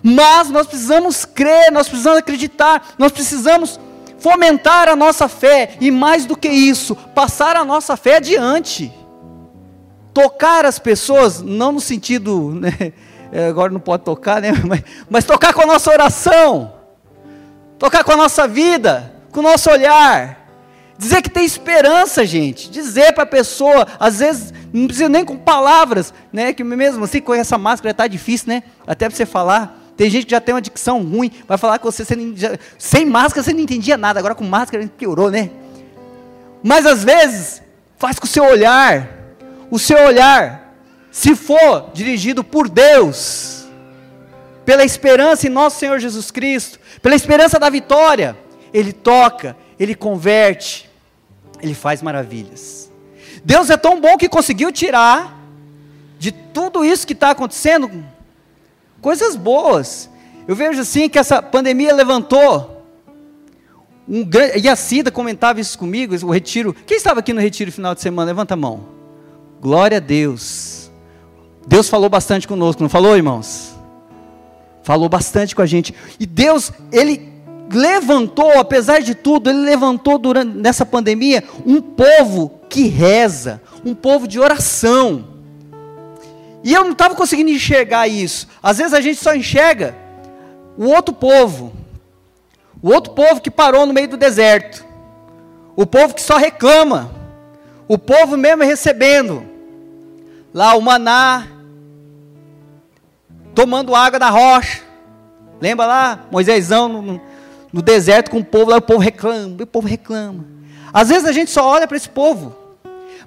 Mas 0.03 0.51
nós 0.51 0.67
precisamos 0.67 1.25
crer, 1.25 1.73
nós 1.73 1.89
precisamos 1.89 2.19
acreditar, 2.19 2.95
nós 2.99 3.11
precisamos 3.11 3.81
fomentar 4.19 4.89
a 4.89 4.97
nossa 4.97 5.29
fé 5.29 5.77
e 5.81 5.91
mais 5.91 6.27
do 6.27 6.37
que 6.37 6.49
isso, 6.49 6.95
passar 6.95 7.57
a 7.57 7.65
nossa 7.65 7.97
fé 7.97 8.17
adiante. 8.17 8.93
Tocar 10.13 10.65
as 10.65 10.79
pessoas, 10.79 11.41
não 11.41 11.73
no 11.73 11.81
sentido, 11.81 12.53
né, 12.61 12.93
é, 13.33 13.49
agora 13.49 13.73
não 13.73 13.81
pode 13.81 14.05
tocar, 14.05 14.43
né, 14.43 14.53
mas, 14.67 14.83
mas 15.09 15.25
tocar 15.25 15.55
com 15.55 15.63
a 15.63 15.67
nossa 15.67 15.91
oração, 15.91 16.75
tocar 17.79 18.05
com 18.05 18.13
a 18.13 18.17
nossa 18.17 18.47
vida, 18.47 19.18
com 19.31 19.41
o 19.41 19.43
nosso 19.43 19.71
olhar. 19.71 20.39
Dizer 20.99 21.23
que 21.23 21.31
tem 21.31 21.45
esperança, 21.45 22.27
gente. 22.27 22.69
Dizer 22.71 23.13
para 23.13 23.23
a 23.23 23.27
pessoa, 23.27 23.87
às 24.01 24.19
vezes, 24.19 24.53
não 24.73 24.87
precisa 24.87 25.09
nem 25.09 25.25
com 25.25 25.37
palavras, 25.37 26.13
né? 26.33 26.53
Que 26.53 26.65
mesmo 26.65 27.05
assim, 27.05 27.21
com 27.21 27.33
essa 27.33 27.57
máscara 27.57 27.93
está 27.93 28.07
difícil, 28.09 28.49
né? 28.49 28.65
Até 28.87 29.09
para 29.09 29.17
você 29.17 29.25
falar. 29.25 29.79
Tem 29.97 30.11
gente 30.11 30.27
que 30.27 30.31
já 30.31 30.41
tem 30.41 30.55
uma 30.55 30.61
dicção 30.61 31.03
ruim, 31.03 31.31
vai 31.47 31.59
falar 31.59 31.81
com 31.81 31.91
você, 31.91 32.05
você 32.05 32.15
já, 32.37 32.57
sem 32.79 33.05
máscara 33.05 33.43
você 33.43 33.53
não 33.53 33.59
entendia 33.59 33.97
nada, 33.97 34.21
agora 34.21 34.33
com 34.33 34.45
máscara 34.45 34.89
piorou, 34.97 35.29
né? 35.29 35.51
Mas 36.63 36.87
às 36.87 37.03
vezes, 37.03 37.63
faz 37.97 38.19
com 38.19 38.25
o 38.25 38.29
seu 38.29 38.45
olhar. 38.45 39.09
O 39.71 39.79
seu 39.79 39.99
olhar, 39.99 40.73
se 41.11 41.35
for 41.35 41.91
dirigido 41.93 42.43
por 42.43 42.69
Deus, 42.69 43.67
pela 44.65 44.85
esperança 44.85 45.47
em 45.47 45.51
nosso 45.51 45.79
Senhor 45.79 45.99
Jesus 45.99 46.31
Cristo, 46.31 46.79
pela 47.03 47.15
esperança 47.15 47.59
da 47.59 47.69
vitória, 47.69 48.37
ele 48.73 48.93
toca, 48.93 49.57
ele 49.79 49.95
converte, 49.95 50.89
ele 51.61 51.75
faz 51.75 52.03
maravilhas. 52.03 52.91
Deus 53.45 53.71
é 53.71 53.77
tão 53.77 54.01
bom 54.01 54.17
que 54.17 54.29
conseguiu 54.29 54.73
tirar 54.73 55.39
de 56.19 56.33
tudo 56.33 56.85
isso 56.85 57.07
que 57.07 57.13
está 57.13 57.31
acontecendo 57.31 57.91
coisas 59.01 59.37
boas. 59.37 60.11
Eu 60.47 60.57
vejo 60.57 60.81
assim 60.81 61.09
que 61.09 61.19
essa 61.19 61.41
pandemia 61.43 61.95
levantou 61.95 62.85
um 64.09 64.25
grande, 64.25 64.59
e 64.59 64.69
a 64.69 64.75
Cida 64.75 65.11
comentava 65.11 65.61
isso 65.61 65.79
comigo, 65.79 66.15
o 66.25 66.31
retiro. 66.31 66.75
Quem 66.87 66.97
estava 66.97 67.21
aqui 67.21 67.33
no 67.33 67.41
retiro 67.41 67.71
final 67.71 67.95
de 67.95 68.01
semana? 68.01 68.27
Levanta 68.27 68.55
a 68.55 68.57
mão. 68.57 68.89
Glória 69.61 69.99
a 69.99 70.01
Deus. 70.01 70.91
Deus 71.67 71.89
falou 71.89 72.09
bastante 72.09 72.49
conosco, 72.49 72.83
não 72.83 72.89
falou, 72.89 73.15
irmãos? 73.15 73.75
Falou 74.83 75.09
bastante 75.09 75.55
com 75.55 75.61
a 75.61 75.67
gente. 75.67 75.95
E 76.19 76.25
Deus, 76.25 76.73
ele 76.91 77.31
levantou, 77.71 78.59
apesar 78.59 79.01
de 79.01 79.15
tudo, 79.15 79.51
ele 79.51 79.61
levantou 79.61 80.19
durante 80.19 80.57
nessa 80.57 80.87
pandemia 80.87 81.45
um 81.67 81.81
povo 81.81 82.61
que 82.69 82.89
reza, 82.89 83.61
um 83.85 83.95
povo 83.95 84.27
de 84.27 84.41
oração. 84.41 85.25
E 86.65 86.73
eu 86.73 86.85
não 86.85 86.93
estava 86.93 87.15
conseguindo 87.15 87.51
enxergar 87.51 88.09
isso. 88.09 88.49
Às 88.63 88.79
vezes 88.79 88.93
a 88.93 89.01
gente 89.01 89.19
só 89.19 89.35
enxerga 89.35 89.95
o 90.77 90.87
outro 90.87 91.15
povo, 91.15 91.73
o 92.83 92.91
outro 92.91 93.13
povo 93.13 93.41
que 93.41 93.51
parou 93.51 93.87
no 93.87 93.93
meio 93.93 94.09
do 94.09 94.17
deserto, 94.17 94.85
o 95.77 95.87
povo 95.87 96.15
que 96.15 96.23
só 96.23 96.37
reclama, 96.37 97.11
o 97.87 97.99
povo 97.99 98.37
mesmo 98.37 98.65
recebendo 98.65 99.45
lá 100.53 100.75
o 100.75 100.81
maná, 100.81 101.47
tomando 103.55 103.95
água 103.95 104.19
da 104.19 104.31
rocha. 104.31 104.83
Lembra 105.61 105.87
lá, 105.87 106.27
Moisésão 106.31 107.21
no 107.73 107.83
deserto 107.83 108.31
com 108.31 108.39
o 108.39 108.45
povo, 108.45 108.71
lá 108.71 108.79
o 108.79 108.83
povo 108.83 109.01
reclama, 109.01 109.57
o 109.63 109.67
povo 109.67 109.87
reclama. 109.87 110.45
Às 110.93 111.09
vezes 111.09 111.25
a 111.27 111.33
gente 111.33 111.51
só 111.51 111.67
olha 111.67 111.87
para 111.87 111.97
esse 111.97 112.09
povo, 112.09 112.57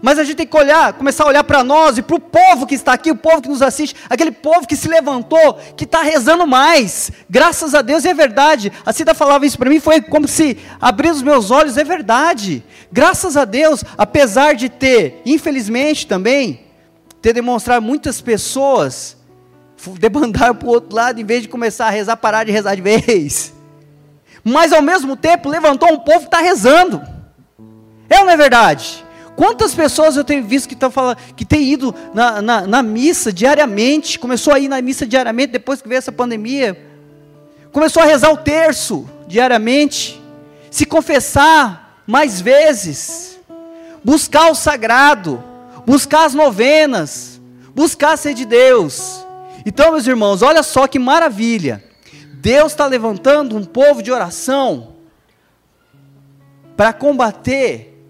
mas 0.02 0.18
a 0.18 0.24
gente 0.24 0.38
tem 0.38 0.48
que 0.48 0.58
olhar, 0.58 0.94
começar 0.94 1.26
a 1.26 1.28
olhar 1.28 1.44
para 1.44 1.64
nós 1.64 1.98
e 1.98 2.02
para 2.02 2.16
o 2.16 2.20
povo 2.20 2.66
que 2.66 2.74
está 2.74 2.94
aqui, 2.94 3.12
o 3.12 3.16
povo 3.16 3.42
que 3.42 3.50
nos 3.50 3.62
assiste, 3.62 3.96
aquele 4.10 4.32
povo 4.32 4.68
que 4.68 4.76
se 4.76 4.88
levantou, 4.88 5.60
que 5.78 5.84
está 5.84 6.02
rezando 6.02 6.48
mais. 6.48 7.12
Graças 7.30 7.76
a 7.76 7.84
Deus 7.84 8.04
é 8.04 8.14
verdade. 8.14 8.72
A 8.84 8.92
Cida 8.92 9.14
falava 9.14 9.46
isso 9.46 9.60
para 9.60 9.70
mim, 9.70 9.80
foi 9.80 10.02
como 10.02 10.28
se 10.28 10.58
abrir 10.82 11.12
os 11.12 11.22
meus 11.22 11.52
olhos, 11.52 11.78
é 11.78 11.84
verdade. 11.84 12.64
Graças 12.92 13.38
a 13.38 13.46
Deus, 13.46 13.84
apesar 13.96 14.56
de 14.56 14.70
ter, 14.70 15.22
infelizmente 15.24 16.08
também, 16.08 16.62
ter 17.22 17.34
demonstrado 17.34 17.86
muitas 17.86 18.20
pessoas 18.20 19.16
debandar 20.00 20.56
para 20.56 20.68
o 20.68 20.72
outro 20.72 20.96
lado, 20.96 21.22
em 21.22 21.26
vez 21.26 21.44
de 21.44 21.48
começar 21.48 21.86
a 21.86 21.92
rezar, 21.92 22.18
parar 22.18 22.44
de 22.44 22.52
rezar 22.52 22.74
de 22.74 22.82
vez 22.82 23.61
mas 24.44 24.74
ao 24.74 24.82
mesmo 24.82 25.16
tempo 25.16 25.50
levantou 25.50 25.92
um 25.92 26.00
povo 26.00 26.20
que 26.20 26.26
está 26.26 26.40
rezando. 26.40 27.02
É 28.10 28.20
ou 28.20 28.26
não 28.26 28.34
é 28.34 28.38
verdade? 28.38 29.06
Quantas 29.36 29.74
pessoas 29.74 30.18
eu 30.18 30.24
tenho 30.24 30.44
visto 30.44 30.68
que 30.68 30.74
estão 30.74 30.92
falando, 30.92 31.18
que 31.36 31.46
têm 31.46 31.64
ido 31.64 31.96
na, 32.14 32.42
na, 32.42 32.68
na, 32.68 32.84
missa 32.84 33.32
diariamente, 33.32 34.20
começou 34.20 34.54
a 34.54 34.60
ir 34.60 34.68
na 34.68 34.82
missa 34.82 35.06
diariamente 35.06 35.54
depois 35.54 35.82
que 35.82 35.88
veio 35.88 35.98
essa 35.98 36.12
pandemia, 36.12 36.78
começou 37.72 38.04
a 38.04 38.06
rezar 38.06 38.32
o 38.32 38.38
terço 38.38 39.10
diariamente, 39.28 40.22
se 40.70 40.86
confessar 40.86 42.02
mais 42.06 42.42
vezes, 42.42 43.40
buscar 44.04 44.52
o 44.52 44.56
sagrado, 44.56 45.42
buscar 45.86 46.26
as 46.26 46.34
novenas, 46.34 47.42
buscar 47.74 48.18
ser 48.18 48.34
de 48.34 48.46
Deus. 48.46 49.26
Então, 49.66 49.92
meus 49.92 50.06
irmãos, 50.06 50.42
olha 50.42 50.62
só 50.64 50.88
que 50.88 51.00
maravilha. 51.00 51.84
Deus 52.42 52.72
está 52.72 52.88
levantando 52.88 53.56
um 53.56 53.64
povo 53.64 54.02
de 54.02 54.12
oração 54.12 54.96
para 56.76 56.92
combater 56.92 58.04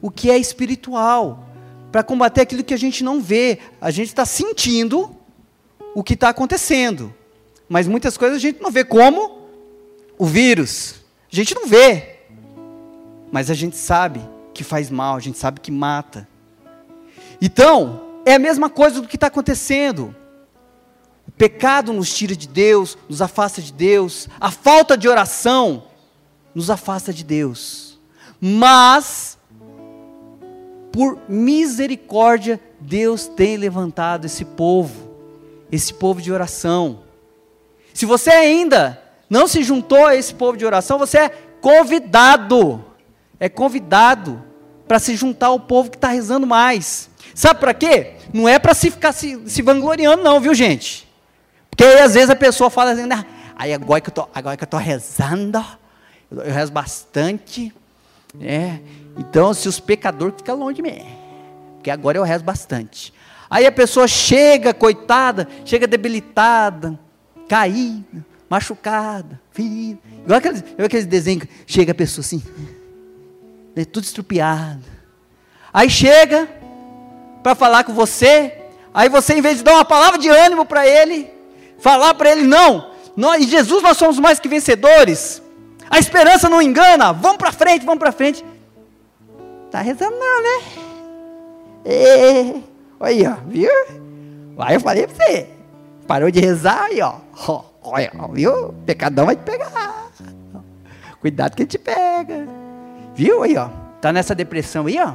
o 0.00 0.08
que 0.08 0.30
é 0.30 0.38
espiritual, 0.38 1.48
para 1.90 2.04
combater 2.04 2.42
aquilo 2.42 2.62
que 2.62 2.72
a 2.72 2.78
gente 2.78 3.02
não 3.02 3.20
vê. 3.20 3.58
A 3.80 3.90
gente 3.90 4.06
está 4.06 4.24
sentindo 4.24 5.16
o 5.96 6.04
que 6.04 6.14
está 6.14 6.28
acontecendo, 6.28 7.12
mas 7.68 7.88
muitas 7.88 8.16
coisas 8.16 8.36
a 8.36 8.40
gente 8.40 8.62
não 8.62 8.70
vê, 8.70 8.84
como 8.84 9.48
o 10.16 10.26
vírus. 10.26 11.00
A 11.30 11.34
gente 11.34 11.52
não 11.52 11.66
vê, 11.66 12.20
mas 13.32 13.50
a 13.50 13.54
gente 13.54 13.76
sabe 13.76 14.20
que 14.54 14.62
faz 14.62 14.90
mal, 14.90 15.16
a 15.16 15.20
gente 15.20 15.38
sabe 15.38 15.58
que 15.58 15.72
mata. 15.72 16.28
Então, 17.40 18.20
é 18.24 18.34
a 18.34 18.38
mesma 18.38 18.70
coisa 18.70 19.00
do 19.00 19.08
que 19.08 19.16
está 19.16 19.26
acontecendo. 19.26 20.14
Pecado 21.36 21.92
nos 21.92 22.14
tira 22.14 22.36
de 22.36 22.46
Deus, 22.46 22.96
nos 23.08 23.22
afasta 23.22 23.60
de 23.60 23.72
Deus, 23.72 24.28
a 24.40 24.50
falta 24.50 24.96
de 24.96 25.08
oração 25.08 25.84
nos 26.54 26.70
afasta 26.70 27.12
de 27.12 27.24
Deus. 27.24 27.98
Mas 28.40 29.38
por 30.92 31.18
misericórdia, 31.26 32.60
Deus 32.78 33.26
tem 33.26 33.56
levantado 33.56 34.26
esse 34.26 34.44
povo, 34.44 35.10
esse 35.70 35.94
povo 35.94 36.20
de 36.20 36.30
oração. 36.30 37.00
Se 37.94 38.04
você 38.04 38.30
ainda 38.30 39.02
não 39.28 39.48
se 39.48 39.62
juntou 39.62 40.04
a 40.04 40.14
esse 40.14 40.34
povo 40.34 40.58
de 40.58 40.66
oração, 40.66 40.98
você 40.98 41.18
é 41.18 41.28
convidado, 41.62 42.84
é 43.40 43.48
convidado 43.48 44.42
para 44.86 44.98
se 44.98 45.16
juntar 45.16 45.46
ao 45.46 45.58
povo 45.58 45.90
que 45.90 45.96
está 45.96 46.08
rezando 46.08 46.46
mais. 46.46 47.08
Sabe 47.34 47.60
para 47.60 47.72
quê? 47.72 48.14
Não 48.32 48.46
é 48.46 48.58
para 48.58 48.74
se 48.74 48.90
ficar 48.90 49.12
se, 49.12 49.40
se, 49.46 49.62
vangloriando, 49.62 50.22
não, 50.22 50.38
viu 50.38 50.54
gente? 50.54 51.08
Porque 51.72 51.84
aí 51.84 52.00
às 52.00 52.12
vezes 52.12 52.28
a 52.28 52.36
pessoa 52.36 52.68
fala 52.68 52.92
assim, 52.92 53.08
ah, 53.10 53.24
aí 53.56 53.72
agora 53.72 54.00
que 54.00 54.10
eu 54.10 54.14
tô, 54.14 54.28
agora 54.34 54.56
que 54.58 54.62
eu 54.62 54.68
tô 54.68 54.76
rezando, 54.76 55.64
eu, 56.30 56.42
eu 56.42 56.52
rezo 56.52 56.70
bastante, 56.70 57.72
é, 58.40 58.78
então, 59.16 59.54
se 59.54 59.66
os 59.68 59.80
pecadores 59.80 60.36
ficam 60.36 60.56
longe 60.56 60.76
de 60.76 60.82
mim, 60.82 61.02
porque 61.76 61.90
agora 61.90 62.18
eu 62.18 62.22
rezo 62.22 62.44
bastante. 62.44 63.12
Aí 63.48 63.66
a 63.66 63.72
pessoa 63.72 64.06
chega, 64.06 64.72
coitada, 64.72 65.48
chega 65.64 65.86
debilitada, 65.86 66.98
caída, 67.48 68.24
machucada, 68.50 69.40
ferida. 69.50 69.98
Igual 70.24 70.38
aqueles, 70.38 70.60
igual 70.60 70.86
aqueles 70.86 71.06
desenhos, 71.06 71.46
chega 71.66 71.92
a 71.92 71.94
pessoa 71.94 72.22
assim, 72.22 72.42
né, 73.74 73.84
tudo 73.84 74.04
estrupiado. 74.04 74.84
Aí 75.72 75.88
chega 75.88 76.48
para 77.42 77.54
falar 77.54 77.84
com 77.84 77.94
você, 77.94 78.58
aí 78.92 79.08
você, 79.08 79.34
em 79.34 79.40
vez 79.40 79.58
de 79.58 79.64
dar 79.64 79.74
uma 79.74 79.86
palavra 79.86 80.18
de 80.18 80.28
ânimo 80.28 80.66
para 80.66 80.86
ele, 80.86 81.30
falar 81.82 82.14
para 82.14 82.30
ele, 82.30 82.44
não, 82.44 82.92
nós, 83.16 83.42
em 83.42 83.48
Jesus 83.48 83.82
nós 83.82 83.96
somos 83.96 84.18
mais 84.18 84.38
que 84.38 84.48
vencedores, 84.48 85.42
a 85.90 85.98
esperança 85.98 86.48
não 86.48 86.62
engana, 86.62 87.12
vamos 87.12 87.36
para 87.36 87.52
frente, 87.52 87.84
vamos 87.84 87.98
para 87.98 88.12
frente. 88.12 88.42
Tá 89.70 89.80
rezando 89.80 90.16
não, 90.16 90.42
né? 90.42 90.72
E, 91.84 92.62
olha, 93.00 93.38
viu? 93.46 93.70
Aí 94.58 94.76
eu 94.76 94.80
falei 94.80 95.06
pra 95.06 95.16
você. 95.16 95.48
Parou 96.06 96.30
de 96.30 96.40
rezar 96.40 96.84
aí, 96.84 97.00
ó. 97.02 97.16
Olha, 97.82 98.12
viu? 98.32 98.74
Pecadão 98.86 99.26
vai 99.26 99.34
te 99.34 99.42
pegar. 99.42 100.10
Cuidado 101.20 101.56
que 101.56 101.62
ele 101.62 101.68
te 101.68 101.78
pega. 101.78 102.46
Viu 103.14 103.42
aí, 103.42 103.56
ó? 103.56 103.68
Tá 104.00 104.12
nessa 104.12 104.34
depressão 104.34 104.86
aí, 104.86 104.98
ó. 105.00 105.14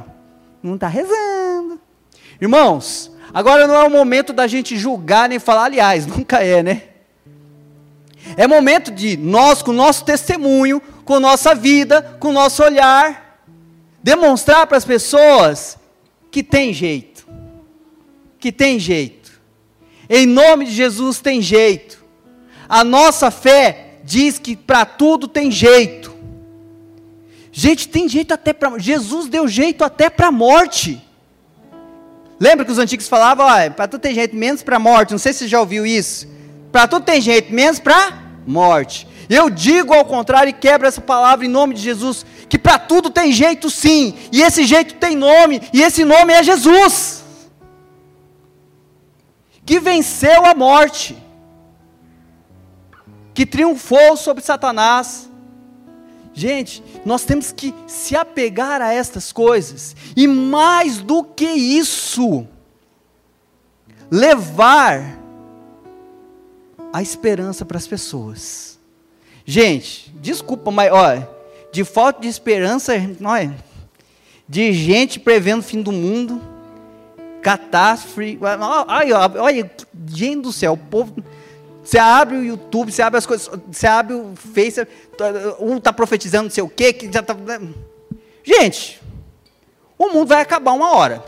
Não 0.62 0.76
tá 0.76 0.88
rezando. 0.88 1.80
Irmãos, 2.40 3.10
agora 3.32 3.66
não 3.66 3.74
é 3.74 3.84
o 3.84 3.90
momento 3.90 4.32
da 4.32 4.46
gente 4.46 4.76
julgar 4.76 5.28
nem 5.28 5.38
falar, 5.38 5.64
aliás, 5.64 6.06
nunca 6.08 6.42
é, 6.42 6.62
né? 6.62 6.82
É 8.36 8.46
momento 8.46 8.90
de 8.90 9.16
nós, 9.16 9.62
com 9.62 9.70
o 9.70 9.74
nosso 9.74 10.04
testemunho, 10.04 10.80
com 11.04 11.18
nossa 11.18 11.54
vida, 11.54 12.16
com 12.20 12.28
o 12.28 12.32
nosso 12.32 12.62
olhar, 12.62 13.42
demonstrar 14.02 14.66
para 14.66 14.76
as 14.76 14.84
pessoas 14.84 15.78
que 16.30 16.42
tem 16.42 16.72
jeito. 16.72 17.26
Que 18.38 18.52
tem 18.52 18.78
jeito. 18.78 19.32
Em 20.08 20.26
nome 20.26 20.66
de 20.66 20.72
Jesus 20.72 21.20
tem 21.20 21.40
jeito. 21.40 22.04
A 22.68 22.84
nossa 22.84 23.30
fé 23.30 24.00
diz 24.04 24.38
que 24.38 24.56
para 24.56 24.84
tudo 24.84 25.26
tem 25.26 25.50
jeito. 25.50 26.14
Gente, 27.50 27.88
tem 27.88 28.08
jeito 28.08 28.32
até 28.32 28.52
para. 28.52 28.78
Jesus 28.78 29.28
deu 29.28 29.48
jeito 29.48 29.82
até 29.82 30.08
para 30.08 30.28
a 30.28 30.32
morte. 30.32 31.02
Lembra 32.40 32.64
que 32.64 32.70
os 32.70 32.78
antigos 32.78 33.08
falavam, 33.08 33.46
para 33.72 33.88
tudo 33.88 34.00
tem 34.00 34.14
jeito, 34.14 34.36
menos 34.36 34.62
para 34.62 34.76
a 34.76 34.80
morte. 34.80 35.10
Não 35.10 35.18
sei 35.18 35.32
se 35.32 35.40
você 35.40 35.48
já 35.48 35.58
ouviu 35.58 35.84
isso. 35.84 36.28
Para 36.70 36.86
tudo 36.86 37.04
tem 37.04 37.20
jeito, 37.20 37.52
menos 37.52 37.80
para 37.80 38.12
morte. 38.46 39.08
Eu 39.28 39.50
digo 39.50 39.92
ao 39.92 40.04
contrário 40.04 40.50
e 40.50 40.52
quebro 40.52 40.86
essa 40.86 41.00
palavra 41.00 41.44
em 41.44 41.48
nome 41.48 41.74
de 41.74 41.82
Jesus, 41.82 42.24
que 42.48 42.58
para 42.58 42.78
tudo 42.78 43.10
tem 43.10 43.30
jeito 43.30 43.68
sim, 43.68 44.14
e 44.32 44.40
esse 44.40 44.64
jeito 44.64 44.94
tem 44.94 45.14
nome, 45.14 45.60
e 45.72 45.82
esse 45.82 46.04
nome 46.04 46.32
é 46.32 46.42
Jesus. 46.42 47.22
Que 49.66 49.78
venceu 49.78 50.46
a 50.46 50.54
morte, 50.54 51.16
que 53.34 53.44
triunfou 53.44 54.16
sobre 54.16 54.42
Satanás. 54.42 55.27
Gente, 56.38 56.84
nós 57.04 57.24
temos 57.24 57.50
que 57.50 57.74
se 57.88 58.14
apegar 58.14 58.80
a 58.80 58.94
estas 58.94 59.32
coisas, 59.32 59.96
e 60.16 60.28
mais 60.28 60.98
do 60.98 61.24
que 61.24 61.44
isso, 61.44 62.46
levar 64.08 65.18
a 66.92 67.02
esperança 67.02 67.64
para 67.64 67.76
as 67.76 67.88
pessoas. 67.88 68.78
Gente, 69.44 70.14
desculpa, 70.20 70.70
mas 70.70 70.92
olha, 70.92 71.28
de 71.72 71.82
falta 71.82 72.20
de 72.20 72.28
esperança, 72.28 72.92
olha, 73.24 73.56
de 74.48 74.72
gente 74.72 75.18
prevendo 75.18 75.58
o 75.58 75.64
fim 75.64 75.82
do 75.82 75.90
mundo, 75.90 76.40
catástrofe, 77.42 78.38
olha, 78.40 79.42
olha, 79.42 79.70
gente 80.06 80.40
do 80.40 80.52
céu, 80.52 80.74
o 80.74 80.76
povo, 80.76 81.16
você 81.88 81.98
abre 81.98 82.36
o 82.36 82.44
YouTube, 82.44 82.92
você 82.92 83.00
abre 83.00 83.16
as 83.16 83.24
coisas, 83.24 83.48
você 83.66 83.86
abre 83.86 84.12
o 84.12 84.34
Face, 84.36 84.86
um 85.58 85.78
está 85.78 85.90
profetizando 85.90 86.44
não 86.44 86.50
sei 86.50 86.62
o 86.62 86.68
quê, 86.68 86.92
que 86.92 87.10
já 87.10 87.20
está... 87.20 87.34
Gente, 88.44 89.00
o 89.96 90.08
mundo 90.08 90.28
vai 90.28 90.42
acabar 90.42 90.72
uma 90.72 90.94
hora, 90.94 91.24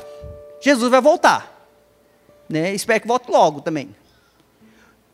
Jesus 0.61 0.90
vai 0.90 1.01
voltar, 1.01 1.66
né? 2.46 2.75
espero 2.75 3.01
que 3.01 3.09
volte 3.09 3.31
logo 3.31 3.62
também. 3.62 3.96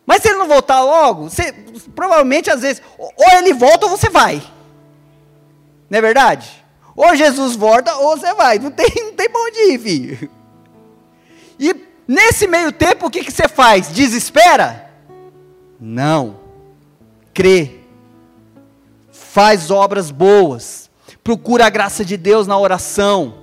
Mas 0.04 0.20
se 0.20 0.30
ele 0.30 0.38
não 0.38 0.48
voltar 0.48 0.82
logo, 0.82 1.30
você, 1.30 1.52
provavelmente 1.94 2.50
às 2.50 2.62
vezes, 2.62 2.82
ou 2.98 3.12
ele 3.38 3.54
volta 3.54 3.86
ou 3.86 3.96
você 3.96 4.10
vai. 4.10 4.42
Não 5.88 5.98
é 5.98 6.02
verdade? 6.02 6.50
Ou 6.96 7.14
Jesus 7.14 7.54
volta 7.54 7.94
ou 7.94 8.16
você 8.16 8.34
vai. 8.34 8.58
Não 8.58 8.72
tem, 8.72 8.88
não 8.96 9.12
tem 9.12 9.28
bom 9.28 9.48
de 9.52 9.74
ir, 9.74 9.78
filho. 9.78 10.30
E 11.56 11.86
nesse 12.08 12.48
meio 12.48 12.72
tempo, 12.72 13.06
o 13.06 13.10
que, 13.10 13.22
que 13.22 13.30
você 13.30 13.46
faz? 13.46 13.92
Desespera? 13.92 14.85
Não. 15.80 16.40
Crê. 17.32 17.80
Faz 19.10 19.70
obras 19.70 20.10
boas. 20.10 20.90
Procura 21.22 21.66
a 21.66 21.70
graça 21.70 22.04
de 22.04 22.16
Deus 22.16 22.46
na 22.46 22.58
oração. 22.58 23.34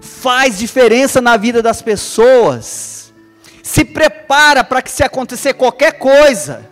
Faz 0.00 0.58
diferença 0.58 1.20
na 1.20 1.36
vida 1.36 1.62
das 1.62 1.80
pessoas 1.80 2.94
se 3.64 3.82
prepara 3.82 4.62
para 4.62 4.82
que 4.82 4.90
se 4.90 5.02
acontecer 5.02 5.54
qualquer 5.54 5.92
coisa, 5.92 6.66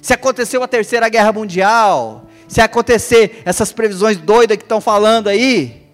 se 0.00 0.14
aconteceu 0.14 0.62
a 0.62 0.66
terceira 0.66 1.06
guerra 1.10 1.32
mundial, 1.32 2.24
se 2.48 2.62
acontecer 2.62 3.42
essas 3.44 3.70
previsões 3.70 4.16
doidas 4.16 4.56
que 4.56 4.62
estão 4.62 4.80
falando 4.80 5.28
aí, 5.28 5.86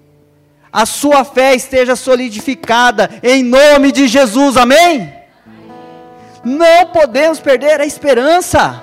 a 0.72 0.86
sua 0.86 1.24
fé 1.24 1.52
esteja 1.56 1.96
solidificada 1.96 3.10
em 3.24 3.42
nome 3.42 3.90
de 3.90 4.06
Jesus, 4.06 4.56
amém? 4.56 5.12
Não 6.46 6.86
podemos 6.92 7.40
perder 7.40 7.80
a 7.80 7.84
esperança, 7.84 8.80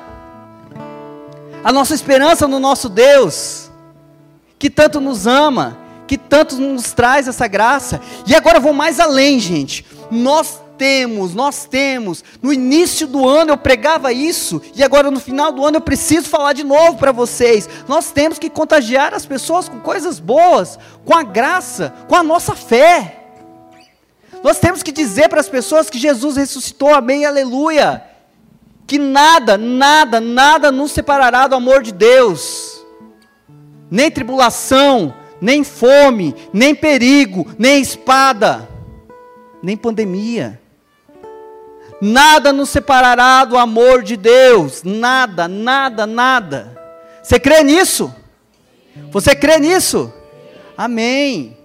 a 1.63 1.71
nossa 1.71 1.93
esperança 1.93 2.45
no 2.45 2.59
nosso 2.59 2.89
Deus, 2.89 3.71
que 4.59 4.69
tanto 4.69 4.99
nos 4.99 5.25
ama, 5.25 5.77
que 6.05 6.17
tanto 6.17 6.57
nos 6.57 6.91
traz 6.91 7.25
essa 7.25 7.47
graça, 7.47 8.01
e 8.27 8.35
agora 8.35 8.59
vou 8.59 8.73
mais 8.73 8.99
além, 8.99 9.39
gente, 9.39 9.85
nós 10.11 10.61
temos, 10.77 11.33
nós 11.33 11.63
temos. 11.63 12.21
No 12.41 12.51
início 12.51 13.07
do 13.07 13.25
ano 13.25 13.51
eu 13.51 13.57
pregava 13.57 14.11
isso, 14.11 14.61
e 14.75 14.83
agora 14.83 15.09
no 15.09 15.21
final 15.21 15.49
do 15.53 15.65
ano 15.65 15.77
eu 15.77 15.81
preciso 15.81 16.27
falar 16.27 16.51
de 16.51 16.65
novo 16.65 16.97
para 16.97 17.13
vocês. 17.13 17.69
Nós 17.87 18.11
temos 18.11 18.37
que 18.37 18.49
contagiar 18.49 19.13
as 19.13 19.25
pessoas 19.25 19.69
com 19.69 19.79
coisas 19.79 20.19
boas, 20.19 20.77
com 21.05 21.15
a 21.15 21.23
graça, 21.23 21.93
com 22.09 22.15
a 22.15 22.23
nossa 22.23 22.55
fé. 22.55 23.22
Nós 24.43 24.59
temos 24.59 24.83
que 24.83 24.91
dizer 24.91 25.29
para 25.29 25.39
as 25.39 25.47
pessoas 25.47 25.89
que 25.89 25.97
Jesus 25.97 26.35
ressuscitou, 26.35 26.93
amém, 26.93 27.25
aleluia. 27.25 28.03
Que 28.85 28.99
nada, 28.99 29.57
nada, 29.57 30.19
nada 30.19 30.69
nos 30.69 30.91
separará 30.91 31.47
do 31.47 31.55
amor 31.55 31.81
de 31.81 31.93
Deus. 31.93 32.83
Nem 33.89 34.11
tribulação, 34.11 35.13
nem 35.39 35.63
fome, 35.63 36.35
nem 36.51 36.75
perigo, 36.75 37.47
nem 37.57 37.81
espada, 37.81 38.67
nem 39.61 39.77
pandemia. 39.77 40.59
Nada 42.01 42.51
nos 42.51 42.69
separará 42.69 43.45
do 43.45 43.57
amor 43.57 44.03
de 44.03 44.17
Deus. 44.17 44.83
Nada, 44.83 45.47
nada, 45.47 46.05
nada. 46.05 46.77
Você 47.23 47.39
crê 47.39 47.63
nisso? 47.63 48.13
Você 49.09 49.33
crê 49.33 49.57
nisso? 49.57 50.13
Amém. 50.77 51.57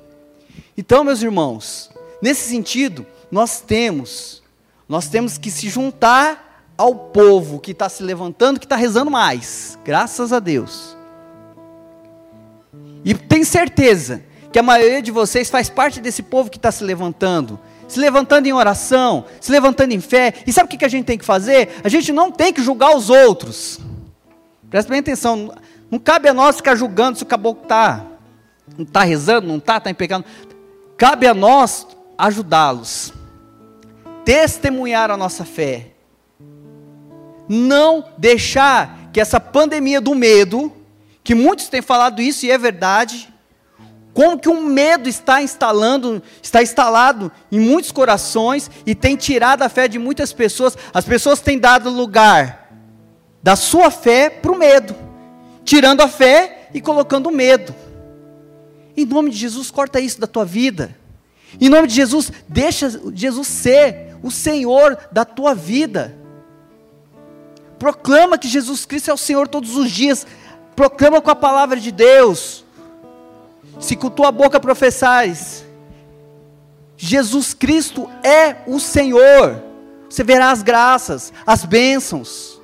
Então, 0.76 1.02
meus 1.02 1.20
irmãos, 1.20 1.87
Nesse 2.20 2.48
sentido, 2.48 3.06
nós 3.30 3.60
temos, 3.60 4.42
nós 4.88 5.08
temos 5.08 5.38
que 5.38 5.50
se 5.50 5.68
juntar 5.68 6.64
ao 6.76 6.94
povo 6.94 7.58
que 7.58 7.72
está 7.72 7.88
se 7.88 8.02
levantando, 8.02 8.60
que 8.60 8.66
está 8.66 8.76
rezando 8.76 9.10
mais, 9.10 9.78
graças 9.84 10.32
a 10.32 10.38
Deus. 10.38 10.96
E 13.04 13.14
tenho 13.14 13.44
certeza 13.44 14.22
que 14.52 14.58
a 14.58 14.62
maioria 14.62 15.02
de 15.02 15.10
vocês 15.10 15.50
faz 15.50 15.68
parte 15.68 16.00
desse 16.00 16.22
povo 16.22 16.50
que 16.50 16.56
está 16.56 16.70
se 16.70 16.84
levantando, 16.84 17.58
se 17.86 17.98
levantando 17.98 18.46
em 18.46 18.52
oração, 18.52 19.24
se 19.40 19.50
levantando 19.50 19.92
em 19.92 20.00
fé. 20.00 20.34
E 20.46 20.52
sabe 20.52 20.66
o 20.66 20.78
que 20.78 20.84
a 20.84 20.88
gente 20.88 21.04
tem 21.04 21.18
que 21.18 21.24
fazer? 21.24 21.80
A 21.82 21.88
gente 21.88 22.12
não 22.12 22.30
tem 22.30 22.52
que 22.52 22.62
julgar 22.62 22.94
os 22.96 23.10
outros. 23.10 23.80
Presta 24.70 24.90
bem 24.90 25.00
atenção, 25.00 25.54
não 25.90 25.98
cabe 25.98 26.28
a 26.28 26.34
nós 26.34 26.56
ficar 26.56 26.74
julgando 26.74 27.16
se 27.16 27.22
o 27.22 27.26
caboclo 27.26 27.62
está 27.62 28.04
não 28.76 28.84
está 28.84 29.02
rezando, 29.02 29.46
não 29.46 29.56
está, 29.56 29.78
está 29.78 29.90
em 29.90 29.94
pecado. 29.94 30.24
Cabe 30.96 31.26
a 31.26 31.34
nós 31.34 31.86
ajudá-los, 32.18 33.12
testemunhar 34.24 35.10
a 35.10 35.16
nossa 35.16 35.44
fé, 35.44 35.92
não 37.48 38.04
deixar 38.18 39.08
que 39.12 39.20
essa 39.20 39.38
pandemia 39.38 40.00
do 40.00 40.14
medo, 40.14 40.72
que 41.22 41.34
muitos 41.34 41.68
têm 41.68 41.80
falado 41.80 42.20
isso 42.20 42.44
e 42.44 42.50
é 42.50 42.58
verdade, 42.58 43.32
como 44.12 44.36
que 44.36 44.48
o 44.48 44.52
um 44.52 44.64
medo 44.64 45.08
está 45.08 45.40
instalando, 45.40 46.20
está 46.42 46.60
instalado 46.60 47.30
em 47.52 47.60
muitos 47.60 47.92
corações 47.92 48.68
e 48.84 48.92
tem 48.92 49.14
tirado 49.14 49.62
a 49.62 49.68
fé 49.68 49.86
de 49.86 49.96
muitas 49.96 50.32
pessoas. 50.32 50.76
As 50.92 51.04
pessoas 51.04 51.40
têm 51.40 51.56
dado 51.56 51.88
lugar 51.88 52.68
da 53.40 53.54
sua 53.54 53.92
fé 53.92 54.28
para 54.28 54.50
o 54.50 54.58
medo, 54.58 54.92
tirando 55.64 56.00
a 56.00 56.08
fé 56.08 56.68
e 56.74 56.80
colocando 56.80 57.28
o 57.28 57.32
medo. 57.32 57.72
Em 58.96 59.06
nome 59.06 59.30
de 59.30 59.36
Jesus, 59.36 59.70
corta 59.70 60.00
isso 60.00 60.20
da 60.20 60.26
tua 60.26 60.44
vida. 60.44 60.97
Em 61.60 61.68
nome 61.68 61.88
de 61.88 61.94
Jesus, 61.94 62.30
deixa 62.48 63.00
Jesus 63.14 63.46
ser 63.46 64.16
o 64.22 64.30
Senhor 64.30 64.98
da 65.10 65.24
tua 65.24 65.54
vida. 65.54 66.14
Proclama 67.78 68.36
que 68.36 68.48
Jesus 68.48 68.84
Cristo 68.84 69.10
é 69.10 69.14
o 69.14 69.18
Senhor 69.18 69.48
todos 69.48 69.76
os 69.76 69.90
dias. 69.90 70.26
Proclama 70.74 71.20
com 71.20 71.30
a 71.30 71.36
palavra 71.36 71.78
de 71.78 71.92
Deus. 71.92 72.64
Se 73.78 73.94
com 73.94 74.10
tua 74.10 74.32
boca 74.32 74.58
professares, 74.58 75.64
Jesus 76.96 77.54
Cristo 77.54 78.10
é 78.24 78.56
o 78.66 78.80
Senhor. 78.80 79.62
Você 80.10 80.24
verá 80.24 80.50
as 80.50 80.62
graças, 80.62 81.32
as 81.46 81.64
bênçãos. 81.64 82.60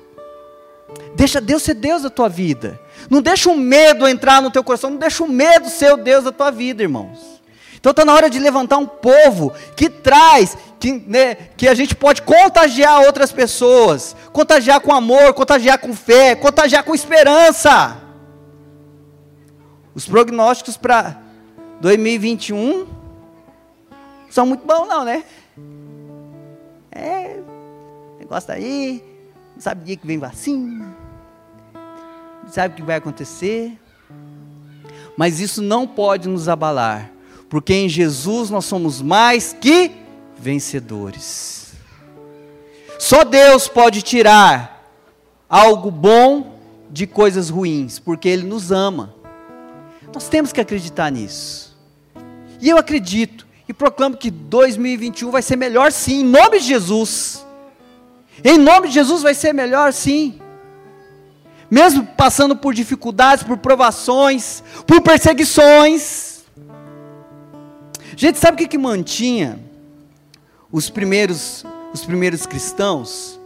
Deixa 1.15 1.39
Deus 1.39 1.63
ser 1.63 1.75
Deus 1.75 2.01
da 2.01 2.09
tua 2.09 2.27
vida. 2.27 2.79
Não 3.09 3.21
deixa 3.21 3.49
o 3.49 3.57
medo 3.57 4.07
entrar 4.07 4.41
no 4.41 4.51
teu 4.51 4.63
coração. 4.63 4.89
Não 4.89 4.97
deixa 4.97 5.23
o 5.23 5.29
medo 5.29 5.69
ser 5.69 5.93
o 5.93 5.97
Deus 5.97 6.25
da 6.25 6.31
tua 6.31 6.51
vida, 6.51 6.83
irmãos. 6.83 7.34
Então 7.85 7.91
está 7.91 8.03
na 8.03 8.15
hora 8.15 8.31
de 8.31 8.39
levantar 8.39 8.79
um 8.79 8.87
povo 8.87 9.53
que 9.75 9.87
traz, 9.87 10.57
que, 10.79 10.91
né, 10.91 11.35
que 11.35 11.67
a 11.67 11.75
gente 11.75 11.93
pode 11.93 12.23
contagiar 12.23 13.01
outras 13.01 13.31
pessoas, 13.31 14.15
contagiar 14.33 14.81
com 14.81 14.91
amor, 14.91 15.35
contagiar 15.35 15.77
com 15.77 15.93
fé, 15.93 16.33
contagiar 16.33 16.83
com 16.83 16.95
esperança. 16.95 17.95
Os 19.93 20.07
prognósticos 20.07 20.77
para 20.77 21.21
2021 21.79 22.87
são 24.31 24.47
muito 24.47 24.65
bons, 24.65 24.87
não, 24.87 25.05
né? 25.05 25.23
É, 26.91 27.39
negócio 28.17 28.51
aí, 28.51 29.03
não 29.53 29.61
sabe 29.61 29.83
o 29.83 29.85
dia 29.85 29.95
que 29.95 30.07
vem 30.07 30.17
vacina, 30.17 30.91
não 32.43 32.51
sabe 32.51 32.73
o 32.73 32.77
que 32.77 32.81
vai 32.81 32.95
acontecer, 32.95 33.79
mas 35.15 35.39
isso 35.39 35.61
não 35.61 35.85
pode 35.85 36.27
nos 36.27 36.49
abalar 36.49 37.13
porque 37.49 37.73
em 37.73 37.89
Jesus 37.89 38.49
nós 38.49 38.65
somos 38.65 39.01
mais 39.01 39.55
que 39.59 39.91
vencedores. 40.37 41.73
Só 42.99 43.23
Deus 43.23 43.67
pode 43.67 44.01
tirar 44.01 44.89
algo 45.49 45.91
bom 45.91 46.59
de 46.89 47.05
coisas 47.05 47.49
ruins, 47.49 47.99
porque 47.99 48.27
Ele 48.27 48.43
nos 48.43 48.71
ama. 48.71 49.13
Nós 50.13 50.27
temos 50.27 50.53
que 50.53 50.61
acreditar 50.61 51.11
nisso. 51.11 51.75
E 52.61 52.69
eu 52.69 52.77
acredito 52.77 53.45
e 53.67 53.73
proclamo 53.73 54.15
que 54.15 54.31
2021 54.31 55.29
vai 55.29 55.41
ser 55.41 55.55
melhor 55.55 55.91
sim, 55.91 56.21
em 56.21 56.23
nome 56.23 56.59
de 56.59 56.67
Jesus. 56.67 57.45
Em 58.43 58.57
nome 58.57 58.87
de 58.87 58.93
Jesus 58.93 59.23
vai 59.23 59.33
ser 59.33 59.53
melhor 59.53 59.91
sim. 59.91 60.39
Mesmo 61.69 62.05
passando 62.05 62.55
por 62.55 62.73
dificuldades, 62.73 63.43
por 63.43 63.57
provações, 63.57 64.63
por 64.85 65.01
perseguições, 65.01 66.24
Gente, 68.17 68.39
sabe 68.39 68.55
o 68.55 68.57
que, 68.57 68.69
que 68.69 68.77
mantinha 68.77 69.59
os 70.71 70.89
primeiros, 70.89 71.65
os 71.93 72.05
primeiros 72.05 72.45
cristãos? 72.45 73.37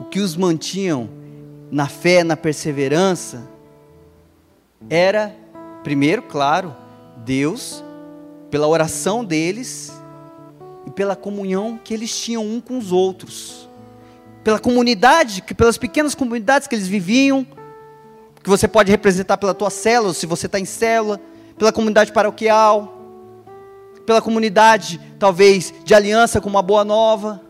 O 0.00 0.04
que 0.04 0.18
os 0.18 0.34
mantinham 0.34 1.10
na 1.70 1.86
fé, 1.88 2.24
na 2.24 2.34
perseverança? 2.34 3.46
Era, 4.88 5.36
primeiro, 5.82 6.22
claro, 6.22 6.74
Deus, 7.18 7.84
pela 8.50 8.66
oração 8.66 9.22
deles 9.22 9.92
e 10.86 10.90
pela 10.90 11.14
comunhão 11.14 11.78
que 11.82 11.92
eles 11.92 12.18
tinham 12.18 12.46
um 12.46 12.62
com 12.62 12.78
os 12.78 12.92
outros. 12.92 13.68
Pela 14.42 14.58
comunidade, 14.58 15.42
pelas 15.54 15.76
pequenas 15.76 16.14
comunidades 16.14 16.66
que 16.66 16.74
eles 16.74 16.88
viviam, 16.88 17.46
que 18.42 18.48
você 18.48 18.66
pode 18.66 18.90
representar 18.90 19.36
pela 19.36 19.52
tua 19.52 19.68
célula, 19.68 20.14
se 20.14 20.24
você 20.24 20.46
está 20.46 20.58
em 20.58 20.64
célula, 20.64 21.20
pela 21.58 21.72
comunidade 21.72 22.10
paroquial, 22.10 22.93
pela 24.06 24.22
comunidade, 24.22 25.00
talvez, 25.18 25.72
de 25.84 25.94
aliança 25.94 26.40
com 26.40 26.48
uma 26.48 26.62
boa 26.62 26.84
nova. 26.84 27.40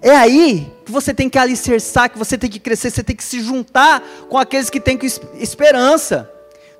É 0.00 0.14
aí 0.14 0.70
que 0.84 0.92
você 0.92 1.14
tem 1.14 1.28
que 1.28 1.38
alicerçar, 1.38 2.10
que 2.10 2.18
você 2.18 2.36
tem 2.36 2.50
que 2.50 2.58
crescer, 2.58 2.90
você 2.90 3.02
tem 3.02 3.16
que 3.16 3.24
se 3.24 3.40
juntar 3.40 4.02
com 4.28 4.38
aqueles 4.38 4.70
que 4.70 4.80
têm 4.80 4.98
esperança. 5.34 6.30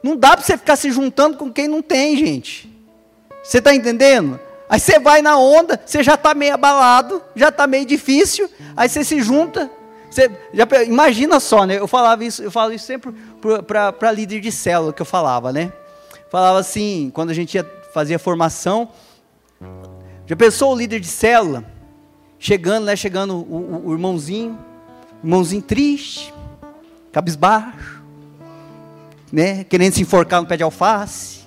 Não 0.02 0.16
dá 0.16 0.36
para 0.36 0.44
você 0.44 0.56
ficar 0.56 0.76
se 0.76 0.90
juntando 0.90 1.36
com 1.36 1.50
quem 1.50 1.66
não 1.66 1.80
tem, 1.80 2.16
gente. 2.16 2.70
Você 3.42 3.58
está 3.58 3.74
entendendo? 3.74 4.38
Aí 4.68 4.78
você 4.80 4.98
vai 4.98 5.22
na 5.22 5.38
onda, 5.38 5.80
você 5.84 6.02
já 6.02 6.14
está 6.14 6.34
meio 6.34 6.54
abalado, 6.54 7.22
já 7.34 7.48
está 7.48 7.66
meio 7.66 7.84
difícil, 7.84 8.48
aí 8.76 8.88
você 8.88 9.04
se 9.04 9.22
junta. 9.22 9.70
Você, 10.10 10.30
já, 10.52 10.66
imagina 10.86 11.40
só, 11.40 11.64
né? 11.64 11.78
Eu 11.78 11.88
falava 11.88 12.24
isso, 12.24 12.42
eu 12.42 12.50
falo 12.50 12.72
isso 12.72 12.86
sempre 12.86 13.12
para 13.66 14.12
líder 14.12 14.40
de 14.40 14.52
célula 14.52 14.92
que 14.92 15.02
eu 15.02 15.06
falava, 15.06 15.52
né? 15.52 15.72
Falava 16.30 16.58
assim, 16.58 17.10
quando 17.14 17.30
a 17.30 17.34
gente 17.34 17.54
ia 17.54 17.64
fazia 17.94 18.18
formação. 18.18 18.88
Já 20.26 20.34
pensou 20.34 20.72
o 20.72 20.76
líder 20.76 20.98
de 20.98 21.06
célula? 21.06 21.64
Chegando, 22.40 22.86
né? 22.86 22.96
Chegando 22.96 23.36
o, 23.36 23.38
o, 23.38 23.88
o 23.88 23.92
irmãozinho, 23.92 24.58
irmãozinho 25.22 25.62
triste, 25.62 26.34
cabisbaixo, 27.12 28.02
né? 29.32 29.62
Querendo 29.62 29.92
se 29.92 30.02
enforcar 30.02 30.42
no 30.42 30.48
pé 30.48 30.56
de 30.56 30.64
alface. 30.64 31.44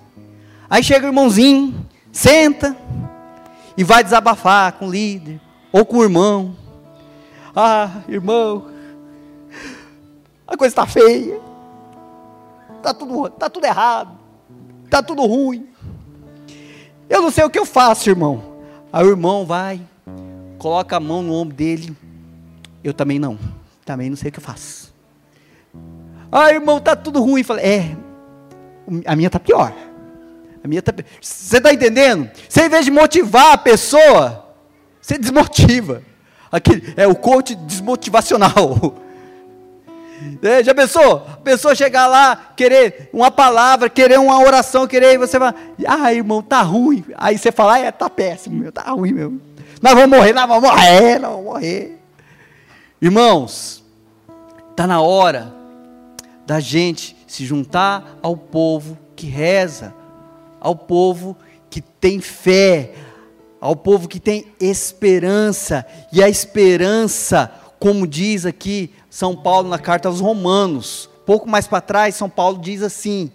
Aí 0.70 0.82
chega 0.82 1.06
o 1.06 1.10
irmãozinho, 1.10 1.86
senta 2.14 2.78
e 3.76 3.84
vai 3.84 4.02
desabafar 4.02 4.72
com 4.74 4.88
o 4.88 4.92
líder 4.92 5.42
ou 5.70 5.86
com 5.86 5.98
o 5.98 6.04
irmão. 6.04 6.56
Ah, 7.54 8.04
irmão, 8.08 8.70
a 10.48 10.56
coisa 10.56 10.72
está 10.72 10.88
feia, 10.88 11.42
está 12.78 12.94
tudo, 12.94 13.30
tá 13.32 13.50
tudo 13.50 13.66
errado, 13.66 14.18
está 14.86 15.04
tudo 15.04 15.26
ruim. 15.26 15.68
Eu 17.10 17.22
não 17.22 17.32
sei 17.32 17.44
o 17.44 17.50
que 17.50 17.60
eu 17.60 17.66
faço, 17.66 18.10
irmão. 18.10 18.58
Aí 18.92 19.06
o 19.06 19.10
irmão 19.10 19.46
vai, 19.46 19.82
coloca 20.58 20.96
a 20.96 21.00
mão 21.00 21.22
no 21.22 21.34
ombro 21.34 21.56
dele. 21.56 21.96
Eu 22.84 22.94
também 22.94 23.20
não. 23.20 23.38
Também 23.86 24.10
não 24.10 24.18
sei 24.18 24.30
o 24.30 24.32
que 24.32 24.40
eu 24.40 24.44
faço. 24.44 24.94
Ah, 26.32 26.52
irmão, 26.52 26.80
tá 26.80 26.96
tudo 26.96 27.22
ruim. 27.22 27.44
Falei, 27.44 27.66
é, 27.66 27.98
a 29.06 29.16
minha 29.16 29.30
tá 29.30 29.40
pior. 29.40 29.74
A 30.64 30.68
minha 30.68 30.82
tá 30.82 30.94
Você 31.22 31.58
está 31.58 31.74
entendendo? 31.74 32.30
Você, 32.48 32.66
em 32.66 32.70
vez 32.70 32.86
de 32.86 32.92
motivar 32.92 33.54
a 33.54 33.58
pessoa, 33.58 34.46
Você 35.02 35.18
desmotiva. 35.18 36.04
Aquele, 36.52 36.94
é 36.98 37.08
o 37.08 37.16
coach 37.16 37.56
desmotivacional. 37.56 38.96
É, 40.42 40.64
já 40.64 40.74
pensou? 40.74 41.26
A 41.34 41.38
pessoa 41.38 41.76
chegar 41.76 42.08
lá, 42.08 42.52
querer 42.56 43.10
uma 43.14 43.30
palavra, 43.30 43.90
querer 43.90 44.20
uma 44.20 44.40
oração, 44.40 44.88
querer, 44.88 45.14
e 45.14 45.18
você 45.18 45.38
vai, 45.38 45.54
ah, 45.86 46.14
irmão, 46.14 46.42
tá 46.42 46.62
ruim. 46.62 47.04
Aí 47.16 47.38
você 47.38 47.52
fala, 47.52 47.80
é, 47.80 47.92
tá 47.92 48.10
péssimo, 48.10 48.58
meu, 48.58 48.72
tá 48.72 48.84
ruim 48.84 49.14
mesmo. 49.14 49.42
Nós 49.82 49.94
vamos 49.94 50.18
morrer, 50.18 50.34
nós 50.34 50.48
vamos 50.48 50.70
morrer, 50.70 51.20
nós 51.20 51.32
vamos 51.32 51.46
morrer. 51.46 52.00
Irmãos, 53.02 53.84
está 54.72 54.88
na 54.88 55.02
hora 55.02 55.54
da 56.46 56.60
gente 56.60 57.16
se 57.28 57.46
juntar 57.46 58.18
ao 58.22 58.36
povo 58.36 58.98
que 59.16 59.28
reza, 59.28 59.94
ao 60.60 60.76
povo 60.76 61.38
que 61.70 61.82
tem 61.82 62.20
fé, 62.20 62.94
ao 63.60 63.76
povo 63.76 64.08
que 64.08 64.20
tem 64.20 64.48
esperança, 64.60 65.86
e 66.12 66.24
a 66.24 66.30
esperança, 66.30 67.52
como 67.80 68.08
diz 68.08 68.46
aqui 68.46 68.92
São 69.10 69.36
Paulo 69.36 69.70
na 69.70 69.80
carta 69.80 70.08
aos 70.08 70.20
Romanos, 70.20 71.10
pouco 71.26 71.48
mais 71.50 71.68
para 71.68 71.82
trás, 71.82 72.16
São 72.16 72.30
Paulo 72.30 72.60
diz 72.60 72.82
assim: 72.82 73.32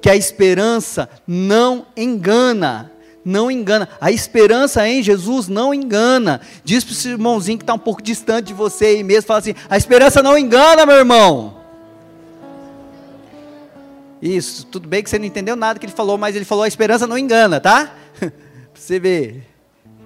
que 0.00 0.10
a 0.10 0.16
esperança 0.16 1.08
não 1.26 1.86
engana, 1.96 2.92
não 3.24 3.50
engana, 3.50 3.88
a 4.00 4.10
esperança 4.10 4.86
em 4.88 5.02
Jesus 5.02 5.48
não 5.48 5.74
engana. 5.74 6.40
Diz 6.64 6.84
para 6.84 6.94
o 6.94 7.12
irmãozinho 7.12 7.58
que 7.58 7.64
está 7.64 7.74
um 7.74 7.78
pouco 7.78 8.02
distante 8.02 8.46
de 8.46 8.54
você 8.54 8.86
aí 8.86 9.02
mesmo, 9.02 9.26
fala 9.26 9.40
assim: 9.40 9.54
a 9.68 9.76
esperança 9.76 10.22
não 10.22 10.38
engana, 10.38 10.86
meu 10.86 10.96
irmão. 10.96 11.56
Isso, 14.20 14.64
tudo 14.66 14.88
bem 14.88 15.02
que 15.02 15.10
você 15.10 15.18
não 15.18 15.26
entendeu 15.26 15.56
nada 15.56 15.78
que 15.78 15.86
ele 15.86 15.92
falou, 15.92 16.16
mas 16.16 16.34
ele 16.34 16.44
falou: 16.44 16.64
a 16.64 16.68
esperança 16.68 17.06
não 17.06 17.18
engana, 17.18 17.60
tá? 17.60 17.92
você 18.74 18.98
ver. 18.98 19.46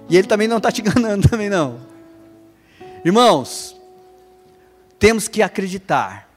E 0.09 0.17
ele 0.17 0.27
também 0.27 0.47
não 0.47 0.57
está 0.57 0.71
te 0.71 0.81
enganando 0.81 1.27
também 1.29 1.49
não. 1.49 1.90
Irmãos, 3.03 3.75
temos 4.99 5.27
que 5.27 5.41
acreditar, 5.41 6.29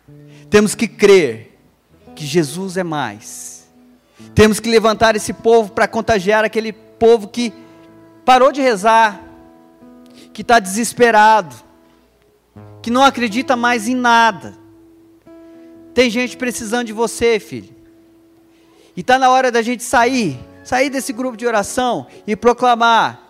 temos 0.49 0.75
que 0.75 0.89
crer 0.89 1.59
que 2.15 2.25
Jesus 2.25 2.77
é 2.77 2.83
mais. 2.83 3.69
Temos 4.35 4.61
que 4.61 4.71
levantar 4.71 5.17
esse 5.17 5.33
povo 5.33 5.73
para 5.73 5.87
contagiar 5.87 6.45
aquele 6.45 6.73
povo 6.73 7.29
que 7.29 7.53
parou 8.25 8.51
de 8.51 8.63
rezar, 8.63 9.21
que 10.33 10.43
está 10.43 10.59
desesperado, 10.59 11.55
que 12.81 12.91
não 12.91 13.03
acredita 13.03 13.57
mais 13.57 13.87
em 13.87 13.95
nada. 13.95 14.57
Tem 15.93 16.09
gente 16.09 16.37
precisando 16.37 16.87
de 16.87 16.93
você, 16.93 17.39
filho. 17.39 17.75
E 18.97 19.01
está 19.01 19.19
na 19.19 19.29
hora 19.31 19.51
da 19.51 19.61
gente 19.61 19.83
sair, 19.83 20.39
sair 20.65 20.89
desse 20.89 21.13
grupo 21.13 21.37
de 21.37 21.47
oração 21.47 22.07
e 22.27 22.35
proclamar 22.35 23.24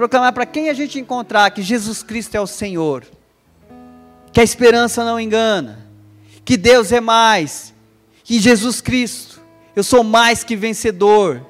proclamar 0.00 0.32
para 0.32 0.46
quem 0.46 0.70
a 0.70 0.72
gente 0.72 0.98
encontrar 0.98 1.50
que 1.50 1.60
Jesus 1.60 2.02
Cristo 2.02 2.34
é 2.34 2.40
o 2.40 2.46
Senhor, 2.46 3.04
que 4.32 4.40
a 4.40 4.42
esperança 4.42 5.04
não 5.04 5.20
engana, 5.20 5.86
que 6.42 6.56
Deus 6.56 6.90
é 6.90 7.02
mais, 7.02 7.74
que 8.24 8.40
Jesus 8.40 8.80
Cristo, 8.80 9.42
eu 9.76 9.84
sou 9.84 10.02
mais 10.02 10.42
que 10.42 10.56
vencedor, 10.56 11.44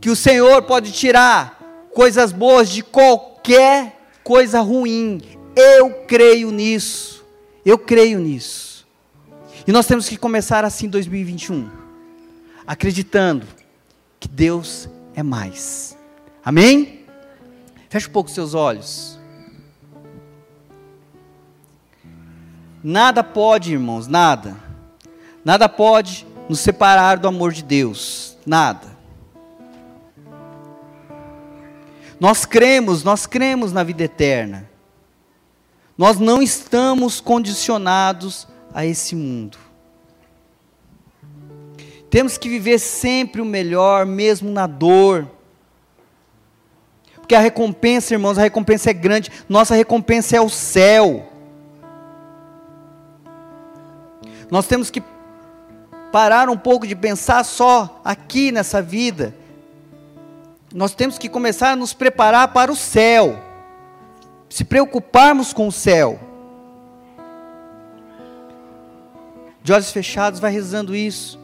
que 0.00 0.08
o 0.08 0.16
Senhor 0.16 0.62
pode 0.62 0.90
tirar 0.90 1.60
coisas 1.92 2.32
boas 2.32 2.70
de 2.70 2.82
qualquer 2.82 4.08
coisa 4.22 4.62
ruim. 4.62 5.20
Eu 5.54 5.90
creio 6.06 6.50
nisso. 6.50 7.22
Eu 7.62 7.76
creio 7.76 8.20
nisso. 8.20 8.86
E 9.66 9.72
nós 9.72 9.86
temos 9.86 10.08
que 10.08 10.16
começar 10.16 10.64
assim 10.64 10.88
2021, 10.88 11.68
acreditando 12.66 13.46
que 14.18 14.28
Deus 14.28 14.88
é 15.14 15.22
mais. 15.22 15.94
Amém? 16.42 17.03
Feche 17.94 18.08
um 18.08 18.10
pouco 18.10 18.28
seus 18.28 18.54
olhos. 18.54 19.20
Nada 22.82 23.22
pode, 23.22 23.72
irmãos, 23.72 24.08
nada. 24.08 24.56
Nada 25.44 25.68
pode 25.68 26.26
nos 26.48 26.58
separar 26.58 27.18
do 27.18 27.28
amor 27.28 27.52
de 27.52 27.62
Deus. 27.62 28.36
Nada. 28.44 28.88
Nós 32.18 32.44
cremos, 32.44 33.04
nós 33.04 33.26
cremos 33.26 33.72
na 33.72 33.84
vida 33.84 34.02
eterna. 34.02 34.68
Nós 35.96 36.18
não 36.18 36.42
estamos 36.42 37.20
condicionados 37.20 38.48
a 38.74 38.84
esse 38.84 39.14
mundo. 39.14 39.56
Temos 42.10 42.36
que 42.36 42.48
viver 42.48 42.80
sempre 42.80 43.40
o 43.40 43.44
melhor, 43.44 44.04
mesmo 44.04 44.50
na 44.50 44.66
dor, 44.66 45.30
porque 47.24 47.34
a 47.34 47.40
recompensa, 47.40 48.12
irmãos, 48.12 48.36
a 48.36 48.42
recompensa 48.42 48.90
é 48.90 48.92
grande. 48.92 49.32
Nossa 49.48 49.74
recompensa 49.74 50.36
é 50.36 50.40
o 50.42 50.50
céu. 50.50 51.26
Nós 54.50 54.66
temos 54.66 54.90
que 54.90 55.02
parar 56.12 56.50
um 56.50 56.56
pouco 56.58 56.86
de 56.86 56.94
pensar 56.94 57.42
só 57.42 57.98
aqui 58.04 58.52
nessa 58.52 58.82
vida. 58.82 59.34
Nós 60.74 60.94
temos 60.94 61.16
que 61.16 61.30
começar 61.30 61.70
a 61.70 61.76
nos 61.76 61.94
preparar 61.94 62.48
para 62.48 62.70
o 62.70 62.76
céu. 62.76 63.42
Se 64.50 64.62
preocuparmos 64.62 65.54
com 65.54 65.66
o 65.66 65.72
céu. 65.72 66.20
De 69.62 69.72
olhos 69.72 69.90
fechados, 69.90 70.38
vai 70.38 70.52
rezando 70.52 70.94
isso. 70.94 71.40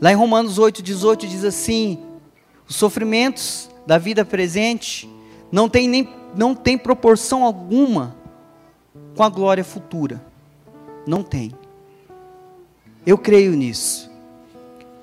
Lá 0.00 0.10
em 0.10 0.16
Romanos 0.16 0.58
8, 0.58 0.82
18 0.82 1.26
diz 1.26 1.44
assim: 1.44 2.02
os 2.66 2.76
sofrimentos 2.76 3.75
da 3.86 3.98
vida 3.98 4.24
presente 4.24 5.08
não 5.50 5.68
tem, 5.68 5.88
nem, 5.88 6.08
não 6.34 6.54
tem 6.54 6.76
proporção 6.76 7.44
alguma 7.44 8.16
com 9.16 9.22
a 9.22 9.28
glória 9.28 9.64
futura. 9.64 10.20
Não 11.06 11.22
tem. 11.22 11.52
Eu 13.06 13.16
creio 13.16 13.52
nisso. 13.52 14.10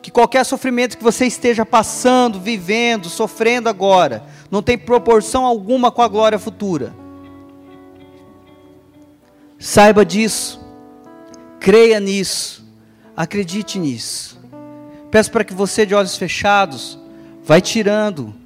Que 0.01 0.11
qualquer 0.11 0.43
sofrimento 0.43 0.97
que 0.97 1.03
você 1.03 1.25
esteja 1.25 1.65
passando, 1.65 2.39
vivendo, 2.39 3.07
sofrendo 3.07 3.69
agora, 3.69 4.25
não 4.51 4.61
tem 4.61 4.77
proporção 4.77 5.45
alguma 5.45 5.89
com 5.89 6.01
a 6.01 6.07
glória 6.09 6.37
futura. 6.37 6.93
Saiba 9.57 10.05
disso. 10.05 10.59
Creia 11.57 12.01
nisso. 12.01 12.65
Acredite 13.15 13.79
nisso. 13.79 14.37
Peço 15.09 15.31
para 15.31 15.45
que 15.45 15.53
você, 15.53 15.85
de 15.85 15.95
olhos 15.95 16.17
fechados, 16.17 16.99
vai 17.43 17.61
tirando 17.61 18.42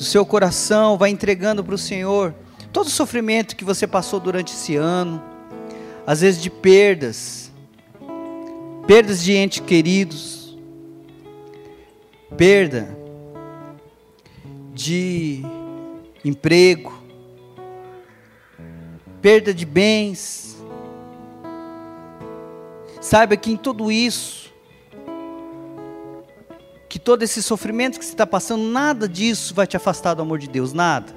do 0.00 0.04
seu 0.04 0.24
coração, 0.24 0.96
vai 0.96 1.10
entregando 1.10 1.62
para 1.62 1.74
o 1.74 1.78
Senhor 1.78 2.34
todo 2.72 2.86
o 2.86 2.90
sofrimento 2.90 3.54
que 3.54 3.66
você 3.66 3.86
passou 3.86 4.18
durante 4.18 4.54
esse 4.54 4.74
ano, 4.74 5.22
às 6.06 6.22
vezes 6.22 6.40
de 6.40 6.48
perdas, 6.48 7.52
perdas 8.86 9.22
de 9.22 9.34
entes 9.34 9.60
queridos, 9.60 10.56
perda 12.34 12.96
de 14.72 15.42
emprego, 16.24 16.94
perda 19.20 19.52
de 19.52 19.66
bens. 19.66 20.56
Saiba 23.02 23.36
que 23.36 23.52
em 23.52 23.56
tudo 23.58 23.92
isso, 23.92 24.49
que 26.90 26.98
todo 26.98 27.22
esse 27.22 27.40
sofrimento 27.40 28.00
que 28.00 28.04
você 28.04 28.10
está 28.10 28.26
passando, 28.26 28.64
nada 28.64 29.08
disso 29.08 29.54
vai 29.54 29.64
te 29.64 29.76
afastar 29.76 30.14
do 30.14 30.22
amor 30.22 30.40
de 30.40 30.48
Deus, 30.48 30.72
nada. 30.72 31.14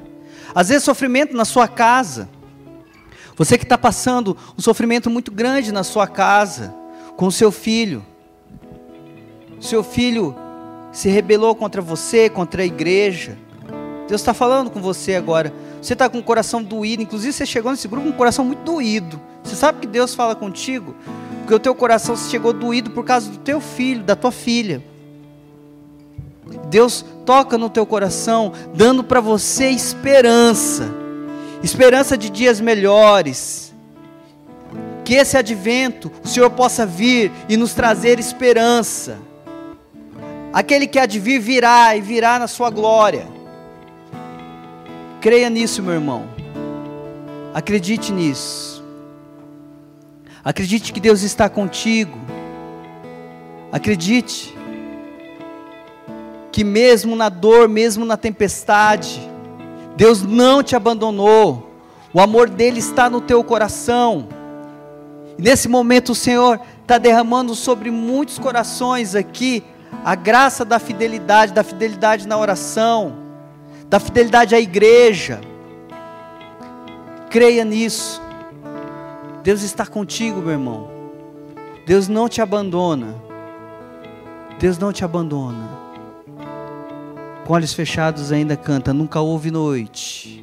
Às 0.54 0.70
vezes, 0.70 0.84
sofrimento 0.84 1.36
na 1.36 1.46
sua 1.46 1.68
casa. 1.68 2.30
Você 3.36 3.58
que 3.58 3.64
está 3.64 3.76
passando 3.76 4.38
um 4.56 4.62
sofrimento 4.62 5.10
muito 5.10 5.32
grande 5.32 5.72
na 5.72 5.84
sua 5.84 6.06
casa, 6.06 6.72
com 7.18 7.32
seu 7.32 7.52
filho. 7.52 8.06
Seu 9.60 9.84
filho 9.84 10.36
se 10.92 11.10
rebelou 11.10 11.56
contra 11.56 11.82
você, 11.82 12.30
contra 12.30 12.62
a 12.62 12.66
igreja. 12.66 13.36
Deus 14.08 14.22
está 14.22 14.32
falando 14.32 14.70
com 14.70 14.80
você 14.80 15.16
agora. 15.16 15.52
Você 15.82 15.94
está 15.94 16.08
com 16.08 16.20
o 16.20 16.24
coração 16.24 16.62
doído, 16.62 17.02
inclusive 17.02 17.34
você 17.34 17.48
chegou 17.48 17.72
nesse 17.72 17.88
grupo 17.88 18.06
com 18.06 18.14
o 18.14 18.18
coração 18.18 18.46
muito 18.46 18.62
doído. 18.62 19.20
Você 19.44 19.56
sabe 19.56 19.80
que 19.80 19.88
Deus 19.88 20.14
fala 20.14 20.36
contigo? 20.36 20.94
Porque 21.40 21.56
o 21.56 21.60
teu 21.60 21.74
coração 21.74 22.16
chegou 22.16 22.54
doído 22.54 22.92
por 22.92 23.04
causa 23.04 23.32
do 23.32 23.38
teu 23.40 23.60
filho, 23.60 24.04
da 24.04 24.16
tua 24.16 24.32
filha. 24.32 24.93
Deus 26.74 27.06
toca 27.24 27.56
no 27.56 27.70
teu 27.70 27.86
coração, 27.86 28.52
dando 28.74 29.04
para 29.04 29.22
você 29.22 29.70
esperança, 29.70 30.92
esperança 31.62 32.18
de 32.18 32.32
dias 32.32 32.60
melhores. 32.60 33.72
Que 35.06 35.14
esse 35.14 35.38
advento 35.38 36.12
o 36.24 36.28
Senhor 36.28 36.50
possa 36.50 36.84
vir 36.84 37.32
e 37.48 37.56
nos 37.56 37.76
trazer 37.76 38.18
esperança. 38.18 39.20
Aquele 40.52 40.88
que 40.88 40.98
há 40.98 41.06
de 41.06 41.20
vir 41.20 41.40
virá 41.40 41.96
e 41.96 42.02
virá 42.02 42.40
na 42.40 42.48
sua 42.48 42.72
glória. 42.72 43.28
Creia 45.22 45.52
nisso, 45.52 45.84
meu 45.84 45.94
irmão. 45.94 46.26
Acredite 47.54 48.12
nisso. 48.12 48.84
Acredite 50.44 50.92
que 50.92 51.00
Deus 51.00 51.22
está 51.22 51.48
contigo. 51.48 52.18
Acredite 53.72 54.58
que 56.54 56.64
mesmo 56.64 57.16
na 57.16 57.30
dor, 57.30 57.68
mesmo 57.68 58.06
na 58.06 58.16
tempestade, 58.16 59.28
Deus 59.98 60.22
não 60.22 60.62
te 60.62 60.76
abandonou. 60.76 61.72
O 62.14 62.22
amor 62.22 62.48
dele 62.48 62.78
está 62.78 63.10
no 63.10 63.20
teu 63.20 63.44
coração. 63.44 64.28
E 65.36 65.42
nesse 65.42 65.68
momento 65.68 66.12
o 66.12 66.16
Senhor 66.16 66.60
está 66.80 67.00
derramando 67.00 67.56
sobre 67.56 67.90
muitos 67.90 68.38
corações 68.38 69.16
aqui 69.16 69.64
a 70.06 70.14
graça 70.14 70.64
da 70.64 70.78
fidelidade, 70.78 71.54
da 71.54 71.64
fidelidade 71.64 72.28
na 72.28 72.38
oração, 72.38 73.16
da 73.88 74.00
fidelidade 74.00 74.54
à 74.54 74.60
igreja. 74.60 75.42
Creia 77.32 77.66
nisso. 77.66 78.22
Deus 79.42 79.64
está 79.64 79.88
contigo, 79.88 80.40
meu 80.40 80.52
irmão. 80.52 80.88
Deus 81.84 82.08
não 82.08 82.30
te 82.30 82.44
abandona. 82.44 83.16
Deus 84.60 84.78
não 84.78 84.94
te 84.94 85.04
abandona. 85.04 85.73
Com 87.46 87.54
olhos 87.54 87.74
fechados 87.74 88.32
ainda 88.32 88.56
canta, 88.56 88.94
nunca 88.94 89.20
houve 89.20 89.52
noite. 89.52 90.42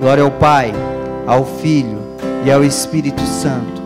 Glória 0.00 0.24
ao 0.24 0.30
Pai, 0.30 0.72
ao 1.26 1.44
Filho 1.44 1.98
e 2.44 2.50
ao 2.50 2.64
Espírito 2.64 3.20
Santo, 3.20 3.82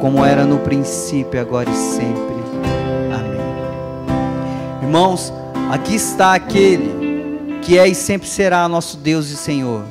como 0.00 0.24
era 0.24 0.44
no 0.44 0.58
princípio, 0.58 1.40
agora 1.40 1.70
e 1.70 1.74
sempre. 1.74 2.35
Irmãos, 4.96 5.30
aqui 5.70 5.94
está 5.94 6.32
aquele 6.32 7.60
que 7.60 7.78
é 7.78 7.86
e 7.86 7.94
sempre 7.94 8.26
será 8.26 8.66
nosso 8.66 8.96
Deus 8.96 9.28
e 9.28 9.36
Senhor. 9.36 9.84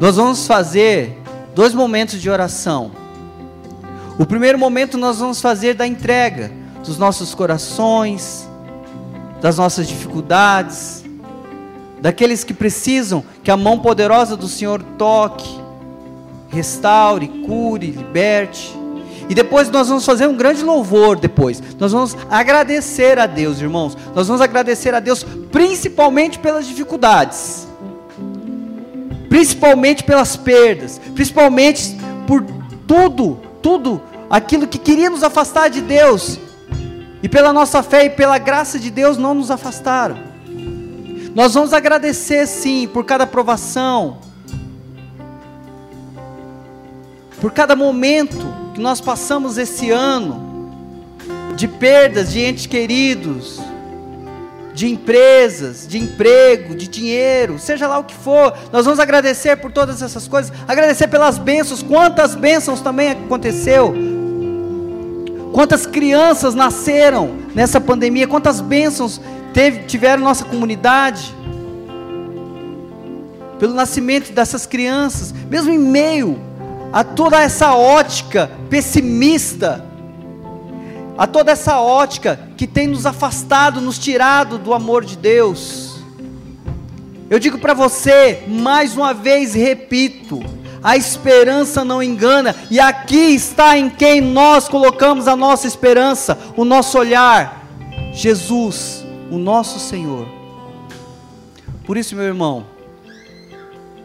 Nós 0.00 0.16
vamos 0.16 0.44
fazer 0.44 1.16
dois 1.54 1.72
momentos 1.72 2.20
de 2.20 2.28
oração. 2.28 2.90
O 4.18 4.26
primeiro 4.26 4.58
momento 4.58 4.98
nós 4.98 5.20
vamos 5.20 5.40
fazer 5.40 5.74
da 5.74 5.86
entrega 5.86 6.50
dos 6.84 6.98
nossos 6.98 7.32
corações, 7.32 8.48
das 9.40 9.56
nossas 9.56 9.86
dificuldades, 9.86 11.04
daqueles 12.00 12.42
que 12.42 12.52
precisam 12.52 13.22
que 13.44 13.52
a 13.52 13.56
mão 13.56 13.78
poderosa 13.78 14.36
do 14.36 14.48
Senhor 14.48 14.82
toque, 14.98 15.60
restaure, 16.48 17.28
cure, 17.46 17.88
liberte. 17.88 18.76
E 19.28 19.34
depois 19.34 19.68
nós 19.70 19.88
vamos 19.88 20.04
fazer 20.04 20.26
um 20.26 20.36
grande 20.36 20.62
louvor 20.62 21.18
depois. 21.18 21.62
Nós 21.78 21.92
vamos 21.92 22.16
agradecer 22.30 23.18
a 23.18 23.26
Deus, 23.26 23.60
irmãos. 23.60 23.96
Nós 24.14 24.28
vamos 24.28 24.40
agradecer 24.40 24.94
a 24.94 25.00
Deus 25.00 25.24
principalmente 25.50 26.38
pelas 26.38 26.66
dificuldades. 26.66 27.66
Principalmente 29.28 30.04
pelas 30.04 30.36
perdas, 30.36 31.00
principalmente 31.14 31.96
por 32.26 32.44
tudo, 32.86 33.40
tudo 33.60 34.00
aquilo 34.30 34.66
que 34.66 34.78
queria 34.78 35.10
nos 35.10 35.24
afastar 35.24 35.68
de 35.68 35.80
Deus. 35.80 36.38
E 37.22 37.28
pela 37.28 37.52
nossa 37.52 37.82
fé 37.82 38.04
e 38.04 38.10
pela 38.10 38.38
graça 38.38 38.78
de 38.78 38.90
Deus 38.90 39.16
não 39.16 39.34
nos 39.34 39.50
afastaram. 39.50 40.16
Nós 41.34 41.52
vamos 41.52 41.72
agradecer 41.72 42.46
sim 42.46 42.88
por 42.88 43.04
cada 43.04 43.26
provação, 43.26 44.18
por 47.40 47.50
cada 47.52 47.76
momento 47.76 48.65
que 48.76 48.82
nós 48.82 49.00
passamos 49.00 49.56
esse 49.56 49.90
ano 49.90 50.70
de 51.56 51.66
perdas 51.66 52.30
de 52.30 52.42
entes 52.42 52.66
queridos, 52.66 53.58
de 54.74 54.86
empresas, 54.86 55.88
de 55.88 55.96
emprego, 55.96 56.74
de 56.74 56.86
dinheiro, 56.86 57.58
seja 57.58 57.88
lá 57.88 57.98
o 57.98 58.04
que 58.04 58.14
for, 58.14 58.54
nós 58.70 58.84
vamos 58.84 59.00
agradecer 59.00 59.56
por 59.56 59.72
todas 59.72 60.02
essas 60.02 60.28
coisas, 60.28 60.52
agradecer 60.68 61.08
pelas 61.08 61.38
bênçãos, 61.38 61.82
quantas 61.82 62.34
bênçãos 62.34 62.82
também 62.82 63.12
aconteceu, 63.12 63.94
quantas 65.54 65.86
crianças 65.86 66.54
nasceram 66.54 67.34
nessa 67.54 67.80
pandemia, 67.80 68.28
quantas 68.28 68.60
bênçãos 68.60 69.18
teve, 69.54 69.84
tiveram 69.84 70.22
nossa 70.22 70.44
comunidade, 70.44 71.34
pelo 73.58 73.72
nascimento 73.72 74.32
dessas 74.32 74.66
crianças, 74.66 75.32
mesmo 75.48 75.72
em 75.72 75.78
meio 75.78 76.45
a 76.96 77.04
toda 77.04 77.38
essa 77.42 77.74
ótica 77.74 78.50
pessimista, 78.70 79.84
a 81.18 81.26
toda 81.26 81.52
essa 81.52 81.78
ótica 81.78 82.40
que 82.56 82.66
tem 82.66 82.86
nos 82.86 83.04
afastado, 83.04 83.82
nos 83.82 83.98
tirado 83.98 84.56
do 84.56 84.72
amor 84.72 85.04
de 85.04 85.14
Deus. 85.14 85.98
Eu 87.28 87.38
digo 87.38 87.58
para 87.58 87.74
você, 87.74 88.44
mais 88.48 88.96
uma 88.96 89.12
vez 89.12 89.52
repito, 89.52 90.42
a 90.82 90.96
esperança 90.96 91.84
não 91.84 92.02
engana, 92.02 92.56
e 92.70 92.80
aqui 92.80 93.34
está 93.34 93.76
em 93.76 93.90
quem 93.90 94.22
nós 94.22 94.66
colocamos 94.66 95.28
a 95.28 95.36
nossa 95.36 95.66
esperança, 95.66 96.38
o 96.56 96.64
nosso 96.64 96.96
olhar, 96.96 97.62
Jesus 98.14 99.04
o 99.30 99.36
nosso 99.36 99.78
Senhor. 99.78 100.26
Por 101.84 101.98
isso, 101.98 102.16
meu 102.16 102.24
irmão, 102.24 102.64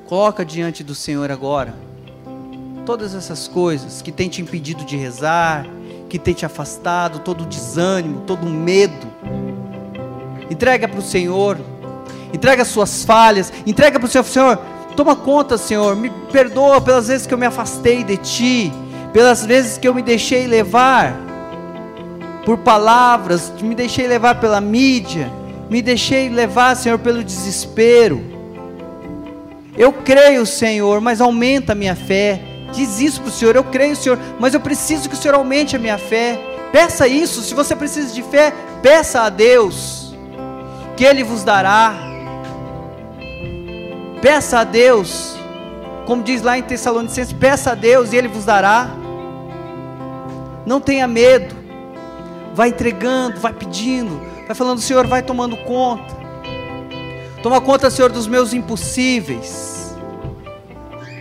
coloca 0.08 0.44
diante 0.44 0.84
do 0.84 0.94
Senhor 0.94 1.32
agora 1.32 1.90
todas 2.86 3.14
essas 3.14 3.48
coisas 3.48 4.02
que 4.02 4.12
tem 4.12 4.30
te 4.30 4.42
impedido 4.42 4.84
de 4.84 4.98
rezar, 4.98 5.66
que 6.10 6.20
tem 6.20 6.34
te 6.34 6.46
afastado, 6.46 7.20
todo 7.20 7.44
o 7.44 7.46
desânimo, 7.46 8.22
todo 8.28 8.46
o 8.46 8.50
medo. 8.50 9.08
Entrega 10.50 10.88
para 10.88 11.00
o 11.00 11.02
Senhor, 11.02 11.58
entrega 12.34 12.64
as 12.64 12.68
suas 12.68 13.04
falhas, 13.04 13.52
entrega 13.66 14.00
para 14.00 14.08
o 14.08 14.10
Senhor, 14.10 14.24
Senhor, 14.26 14.60
toma 14.96 15.16
conta, 15.16 15.58
Senhor, 15.58 15.96
me 15.96 16.10
perdoa 16.32 16.82
pelas 16.82 17.08
vezes 17.08 17.26
que 17.26 17.34
eu 17.34 17.38
me 17.38 17.46
afastei 17.46 18.04
de 18.04 18.18
Ti, 18.18 18.74
pelas 19.14 19.46
vezes 19.46 19.78
que 19.78 19.88
eu 19.88 19.94
me 19.94 20.02
deixei 20.02 20.48
levar 20.48 21.16
por 22.46 22.58
palavras, 22.58 23.52
me 23.62 23.76
deixei 23.76 24.08
levar 24.08 24.40
pela 24.40 24.60
mídia, 24.60 25.32
me 25.70 25.82
deixei 25.82 26.28
levar, 26.28 26.76
Senhor, 26.76 27.00
pelo 27.00 27.24
desespero. 27.24 28.22
Eu 29.78 29.94
creio, 29.94 30.46
Senhor, 30.46 31.00
mas 31.00 31.22
aumenta 31.22 31.72
a 31.72 31.76
minha 31.76 31.96
fé. 31.96 32.51
Diz 32.72 33.00
isso 33.00 33.22
para 33.22 33.30
o 33.30 33.32
Senhor, 33.32 33.56
eu 33.56 33.64
creio, 33.64 33.96
Senhor, 33.96 34.18
mas 34.40 34.54
eu 34.54 34.60
preciso 34.60 35.10
que 35.10 35.16
o 35.16 35.18
Senhor 35.18 35.36
aumente 35.36 35.76
a 35.76 35.80
minha 35.80 35.98
fé. 35.98 36.40
Peça 36.72 37.08
isso, 37.08 37.42
se 37.42 37.54
você 37.54 37.76
precisa 37.76 38.14
de 38.14 38.24
fé, 38.24 38.54
peça 38.82 39.22
a 39.22 39.30
Deus, 39.30 40.16
que 40.96 41.04
Ele 41.04 41.24
vos 41.24 41.44
dará. 41.44 41.94
Peça 44.22 44.60
a 44.60 44.64
Deus, 44.64 45.36
como 46.06 46.24
diz 46.24 46.42
lá 46.42 46.58
em 46.58 46.64
Tessalonicenses, 46.64 47.34
peça 47.34 47.72
a 47.72 47.76
Deus 47.76 48.14
e 48.14 48.18
Ele 48.18 48.28
vos 48.28 48.46
dará. 48.46 48.90
Não 50.66 50.80
tenha 50.80 51.08
medo, 51.08 51.56
vai 52.54 52.70
entregando, 52.70 53.40
vai 53.40 53.52
pedindo, 53.52 54.22
vai 54.46 54.56
falando, 54.56 54.80
Senhor, 54.80 55.08
vai 55.08 55.22
tomando 55.22 55.58
conta. 55.58 56.16
Toma 57.42 57.60
conta, 57.60 57.90
Senhor, 57.90 58.12
dos 58.12 58.28
meus 58.28 58.54
impossíveis. 58.54 59.81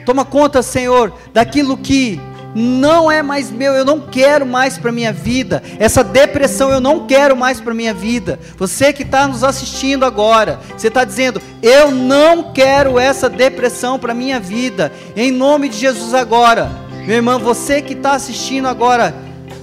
Toma 0.05 0.25
conta, 0.25 0.63
Senhor, 0.63 1.13
daquilo 1.33 1.77
que 1.77 2.21
não 2.55 3.11
é 3.11 3.23
mais 3.23 3.51
meu, 3.51 3.75
eu 3.75 3.85
não 3.85 4.01
quero 4.01 4.45
mais 4.45 4.77
para 4.77 4.91
minha 4.91 5.13
vida. 5.13 5.63
Essa 5.79 6.03
depressão 6.03 6.71
eu 6.71 6.81
não 6.81 7.07
quero 7.07 7.37
mais 7.37 7.61
para 7.61 7.75
minha 7.75 7.95
vida. 7.95 8.39
Você 8.57 8.93
que 8.93 9.03
está 9.03 9.27
nos 9.27 9.45
assistindo 9.45 10.05
agora, 10.05 10.59
você 10.77 10.89
está 10.89 11.05
dizendo: 11.05 11.41
eu 11.63 11.91
não 11.91 12.53
quero 12.53 12.99
essa 12.99 13.29
depressão 13.29 13.99
para 13.99 14.15
minha 14.15 14.41
vida. 14.41 14.93
Em 15.15 15.31
nome 15.31 15.69
de 15.69 15.79
Jesus 15.79 16.13
agora, 16.13 16.71
meu 17.07 17.17
irmão, 17.17 17.39
você 17.39 17.81
que 17.81 17.93
está 17.93 18.13
assistindo 18.13 18.67
agora 18.67 19.15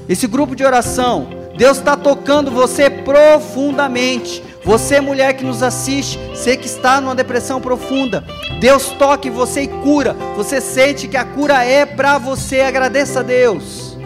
esse 0.08 0.26
grupo 0.26 0.56
de 0.56 0.64
oração, 0.64 1.28
Deus 1.58 1.78
está 1.78 1.98
tocando 1.98 2.52
você 2.52 2.90
profundamente. 2.90 4.44
Você, 4.68 5.00
mulher 5.00 5.32
que 5.32 5.46
nos 5.46 5.64
assiste, 5.64 6.20
você 6.36 6.58
que 6.58 6.66
está 6.66 7.00
numa 7.00 7.16
depressão 7.16 7.62
profunda, 7.62 8.26
Deus 8.60 8.90
toque 9.00 9.30
você 9.30 9.62
e 9.62 9.68
cura. 9.70 10.14
Você 10.36 10.60
sente 10.60 11.08
que 11.08 11.16
a 11.16 11.24
cura 11.24 11.64
é 11.64 11.86
para 11.86 12.18
você. 12.18 12.60
Agradeça 12.60 13.22
a 13.22 13.24
Deus. 13.24 13.98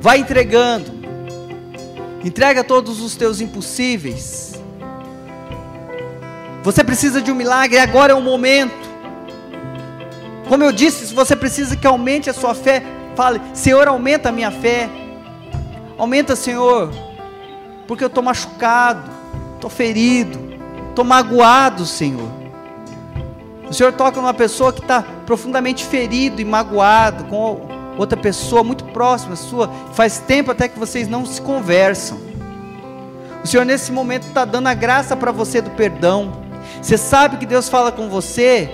Vai 0.00 0.18
entregando. 0.18 0.90
Entrega 2.24 2.64
todos 2.64 3.00
os 3.00 3.14
teus 3.14 3.40
impossíveis. 3.40 4.60
Você 6.64 6.82
precisa 6.82 7.22
de 7.22 7.30
um 7.30 7.36
milagre, 7.36 7.78
agora 7.78 8.10
é 8.10 8.16
o 8.16 8.20
momento. 8.20 8.90
Como 10.48 10.64
eu 10.64 10.72
disse, 10.72 11.06
se 11.06 11.14
você 11.14 11.36
precisa 11.36 11.76
que 11.76 11.86
aumente 11.86 12.28
a 12.28 12.34
sua 12.34 12.52
fé, 12.52 12.82
fale: 13.14 13.40
Senhor, 13.54 13.86
aumenta 13.86 14.30
a 14.30 14.32
minha 14.32 14.50
fé. 14.50 14.90
Aumenta, 15.96 16.34
Senhor, 16.34 16.92
porque 17.92 18.04
eu 18.04 18.08
estou 18.08 18.24
machucado, 18.24 19.10
estou 19.54 19.68
ferido, 19.68 20.38
estou 20.88 21.04
magoado, 21.04 21.84
Senhor. 21.84 22.30
O 23.68 23.74
Senhor 23.74 23.92
toca 23.92 24.18
numa 24.18 24.32
pessoa 24.32 24.72
que 24.72 24.80
está 24.80 25.04
profundamente 25.26 25.84
ferido 25.84 26.40
e 26.40 26.44
magoado 26.44 27.24
com 27.24 27.68
outra 27.98 28.16
pessoa 28.16 28.64
muito 28.64 28.82
próxima 28.86 29.36
sua, 29.36 29.70
faz 29.92 30.20
tempo 30.20 30.50
até 30.50 30.68
que 30.68 30.78
vocês 30.78 31.06
não 31.06 31.26
se 31.26 31.42
conversam. 31.42 32.18
O 33.44 33.46
Senhor 33.46 33.66
nesse 33.66 33.92
momento 33.92 34.26
está 34.26 34.46
dando 34.46 34.68
a 34.68 34.74
graça 34.74 35.14
para 35.14 35.30
você 35.30 35.60
do 35.60 35.68
perdão. 35.72 36.32
Você 36.80 36.96
sabe 36.96 37.36
que 37.36 37.44
Deus 37.44 37.68
fala 37.68 37.92
com 37.92 38.08
você, 38.08 38.70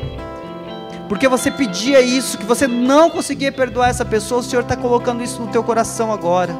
porque 1.09 1.27
você 1.27 1.51
pedia 1.51 2.01
isso, 2.01 2.39
que 2.39 2.47
você 2.47 2.69
não 2.69 3.11
conseguia 3.11 3.51
perdoar 3.51 3.89
essa 3.89 4.05
pessoa, 4.05 4.43
o 4.43 4.45
Senhor 4.45 4.63
está 4.63 4.77
colocando 4.77 5.25
isso 5.25 5.43
no 5.43 5.49
teu 5.49 5.65
coração 5.65 6.13
agora. 6.13 6.57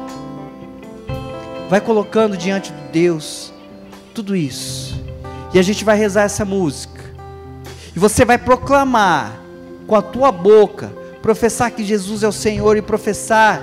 Vai 1.69 1.79
colocando 1.79 2.35
diante 2.35 2.71
de 2.73 2.81
Deus 2.91 3.53
tudo 4.13 4.35
isso. 4.35 4.99
E 5.53 5.59
a 5.59 5.61
gente 5.61 5.85
vai 5.85 5.95
rezar 5.95 6.23
essa 6.23 6.43
música. 6.43 6.99
E 7.95 7.99
você 7.99 8.25
vai 8.25 8.37
proclamar 8.37 9.39
com 9.85 9.95
a 9.95 10.01
tua 10.01 10.31
boca, 10.31 10.91
professar 11.21 11.71
que 11.71 11.83
Jesus 11.83 12.23
é 12.23 12.27
o 12.27 12.31
Senhor 12.31 12.75
e 12.75 12.81
professar 12.81 13.61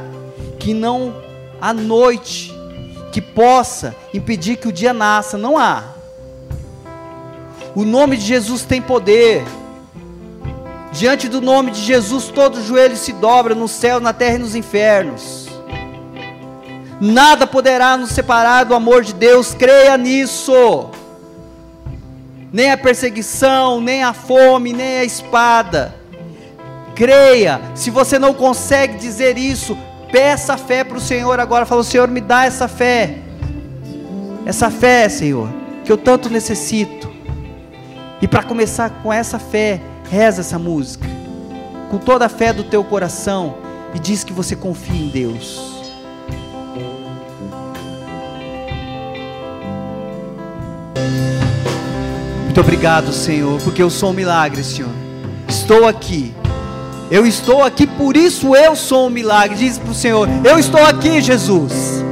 que 0.58 0.72
não 0.72 1.14
há 1.60 1.72
noite 1.72 2.54
que 3.12 3.20
possa 3.20 3.94
impedir 4.12 4.56
que 4.56 4.68
o 4.68 4.72
dia 4.72 4.92
nasça, 4.92 5.36
não 5.38 5.56
há. 5.56 5.82
O 7.74 7.84
nome 7.84 8.16
de 8.16 8.24
Jesus 8.24 8.62
tem 8.62 8.80
poder. 8.80 9.44
Diante 10.92 11.28
do 11.28 11.40
nome 11.40 11.70
de 11.70 11.80
Jesus, 11.82 12.28
todo 12.28 12.62
joelho 12.62 12.96
se 12.96 13.12
dobra 13.12 13.54
no 13.54 13.68
céu, 13.68 14.00
na 14.00 14.12
terra 14.12 14.36
e 14.36 14.38
nos 14.38 14.54
infernos. 14.54 15.45
Nada 17.00 17.46
poderá 17.46 17.96
nos 17.96 18.10
separar 18.10 18.64
do 18.64 18.74
amor 18.74 19.04
de 19.04 19.12
Deus, 19.12 19.54
creia 19.54 19.96
nisso. 19.96 20.90
Nem 22.52 22.70
a 22.70 22.78
perseguição, 22.78 23.80
nem 23.80 24.02
a 24.02 24.14
fome, 24.14 24.72
nem 24.72 24.98
a 24.98 25.04
espada. 25.04 25.94
Creia, 26.94 27.60
se 27.74 27.90
você 27.90 28.18
não 28.18 28.32
consegue 28.32 28.96
dizer 28.96 29.36
isso, 29.36 29.76
peça 30.10 30.56
fé 30.56 30.82
para 30.82 30.96
o 30.96 31.00
Senhor 31.00 31.38
agora. 31.38 31.66
Fala, 31.66 31.84
Senhor, 31.84 32.08
me 32.08 32.22
dá 32.22 32.46
essa 32.46 32.66
fé. 32.66 33.18
Essa 34.46 34.70
fé, 34.70 35.06
Senhor, 35.08 35.50
que 35.84 35.92
eu 35.92 35.98
tanto 35.98 36.30
necessito. 36.30 37.12
E 38.22 38.26
para 38.26 38.42
começar 38.42 38.88
com 39.02 39.12
essa 39.12 39.38
fé, 39.38 39.82
reza 40.10 40.40
essa 40.40 40.58
música. 40.58 41.06
Com 41.90 41.98
toda 41.98 42.24
a 42.24 42.30
fé 42.30 42.54
do 42.54 42.64
teu 42.64 42.82
coração. 42.82 43.56
E 43.94 43.98
diz 43.98 44.24
que 44.24 44.32
você 44.32 44.56
confia 44.56 44.96
em 44.96 45.08
Deus. 45.08 45.75
Muito 52.56 52.68
obrigado, 52.68 53.12
Senhor, 53.12 53.60
porque 53.60 53.82
eu 53.82 53.90
sou 53.90 54.12
um 54.12 54.12
milagre, 54.14 54.64
Senhor. 54.64 54.90
Estou 55.46 55.86
aqui. 55.86 56.34
Eu 57.10 57.26
estou 57.26 57.62
aqui, 57.62 57.86
por 57.86 58.16
isso 58.16 58.56
eu 58.56 58.74
sou 58.74 59.08
um 59.08 59.10
milagre. 59.10 59.58
Diz 59.58 59.76
para 59.76 59.90
o 59.90 59.94
Senhor: 59.94 60.26
Eu 60.42 60.58
estou 60.58 60.82
aqui, 60.82 61.20
Jesus. 61.20 62.02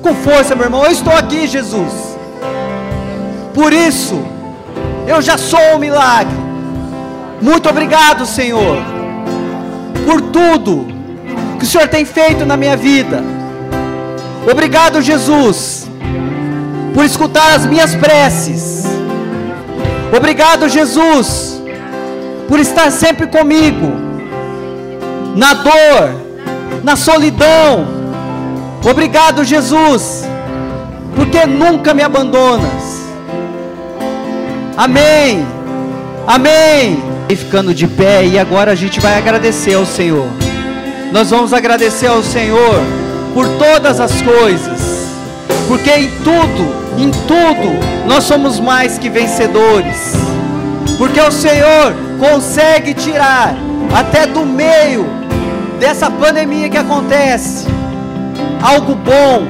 Com 0.00 0.14
força, 0.14 0.54
meu 0.54 0.66
irmão, 0.66 0.84
eu 0.84 0.92
estou 0.92 1.12
aqui, 1.12 1.48
Jesus. 1.48 1.92
Por 3.52 3.72
isso, 3.72 4.22
eu 5.08 5.20
já 5.20 5.36
sou 5.36 5.74
um 5.74 5.78
milagre. 5.80 6.36
Muito 7.42 7.68
obrigado, 7.68 8.26
Senhor, 8.26 8.76
por 10.06 10.20
tudo 10.30 10.86
que 11.58 11.64
o 11.64 11.68
Senhor 11.68 11.88
tem 11.88 12.04
feito 12.04 12.46
na 12.46 12.56
minha 12.56 12.76
vida. 12.76 13.20
Obrigado, 14.48 15.02
Jesus, 15.02 15.88
por 16.94 17.04
escutar 17.04 17.56
as 17.56 17.66
minhas 17.66 17.96
preces. 17.96 18.79
Obrigado, 20.16 20.68
Jesus, 20.68 21.62
por 22.48 22.58
estar 22.58 22.90
sempre 22.90 23.28
comigo, 23.28 23.92
na 25.36 25.54
dor, 25.54 26.14
na 26.82 26.96
solidão. 26.96 27.86
Obrigado, 28.84 29.44
Jesus, 29.44 30.24
porque 31.14 31.46
nunca 31.46 31.94
me 31.94 32.02
abandonas. 32.02 33.00
Amém. 34.76 35.46
Amém. 36.26 37.02
E 37.28 37.36
ficando 37.36 37.72
de 37.72 37.86
pé, 37.86 38.24
e 38.24 38.38
agora 38.38 38.72
a 38.72 38.74
gente 38.74 38.98
vai 38.98 39.16
agradecer 39.16 39.74
ao 39.74 39.86
Senhor. 39.86 40.26
Nós 41.12 41.30
vamos 41.30 41.52
agradecer 41.52 42.06
ao 42.06 42.22
Senhor 42.22 42.80
por 43.32 43.46
todas 43.58 44.00
as 44.00 44.20
coisas, 44.22 44.80
porque 45.68 45.90
em 45.90 46.10
tudo 46.24 46.89
em 47.00 47.10
tudo 47.10 48.06
nós 48.06 48.24
somos 48.24 48.60
mais 48.60 48.98
que 48.98 49.08
vencedores, 49.08 50.14
porque 50.98 51.20
o 51.20 51.30
Senhor 51.30 51.94
consegue 52.18 52.92
tirar 52.94 53.54
até 53.94 54.26
do 54.26 54.44
meio 54.44 55.06
dessa 55.78 56.10
pandemia 56.10 56.68
que 56.68 56.76
acontece 56.76 57.66
algo 58.62 58.94
bom. 58.94 59.46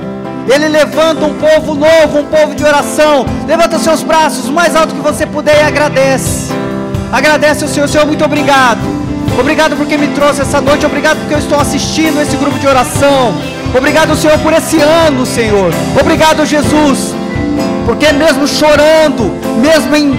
Ele 0.48 0.68
levanta 0.68 1.26
um 1.26 1.34
povo 1.34 1.74
novo, 1.74 2.20
um 2.20 2.24
povo 2.24 2.55
de 2.55 2.64
oração. 2.64 3.26
Levanta 3.46 3.76
os 3.76 3.82
seus 3.82 4.03
braços 4.03 4.48
o 4.48 4.53
mais 4.53 4.74
alto 4.74 4.94
que 4.94 5.01
você 5.01 5.26
puder 5.26 5.61
e 5.61 5.62
agradece. 5.62 6.53
Agradece 7.12 7.64
ao 7.64 7.70
Senhor, 7.70 7.88
Senhor, 7.88 8.07
muito 8.07 8.24
obrigado. 8.24 8.80
Obrigado 9.38 9.76
porque 9.76 9.96
me 9.96 10.09
trouxe 10.09 10.42
essa 10.42 10.61
noite. 10.61 10.86
Obrigado 10.86 11.18
porque 11.18 11.34
eu 11.34 11.38
estou 11.38 11.59
assistindo 11.59 12.20
esse 12.20 12.36
grupo 12.36 12.59
de 12.59 12.66
oração. 12.66 13.34
Obrigado, 13.76 14.16
Senhor, 14.16 14.38
por 14.38 14.53
esse 14.53 14.80
ano, 14.80 15.24
Senhor. 15.24 15.72
Obrigado, 16.01 16.44
Jesus, 16.44 17.14
porque 17.91 18.12
mesmo 18.12 18.47
chorando, 18.47 19.32
mesmo 19.61 19.97
em, 19.97 20.16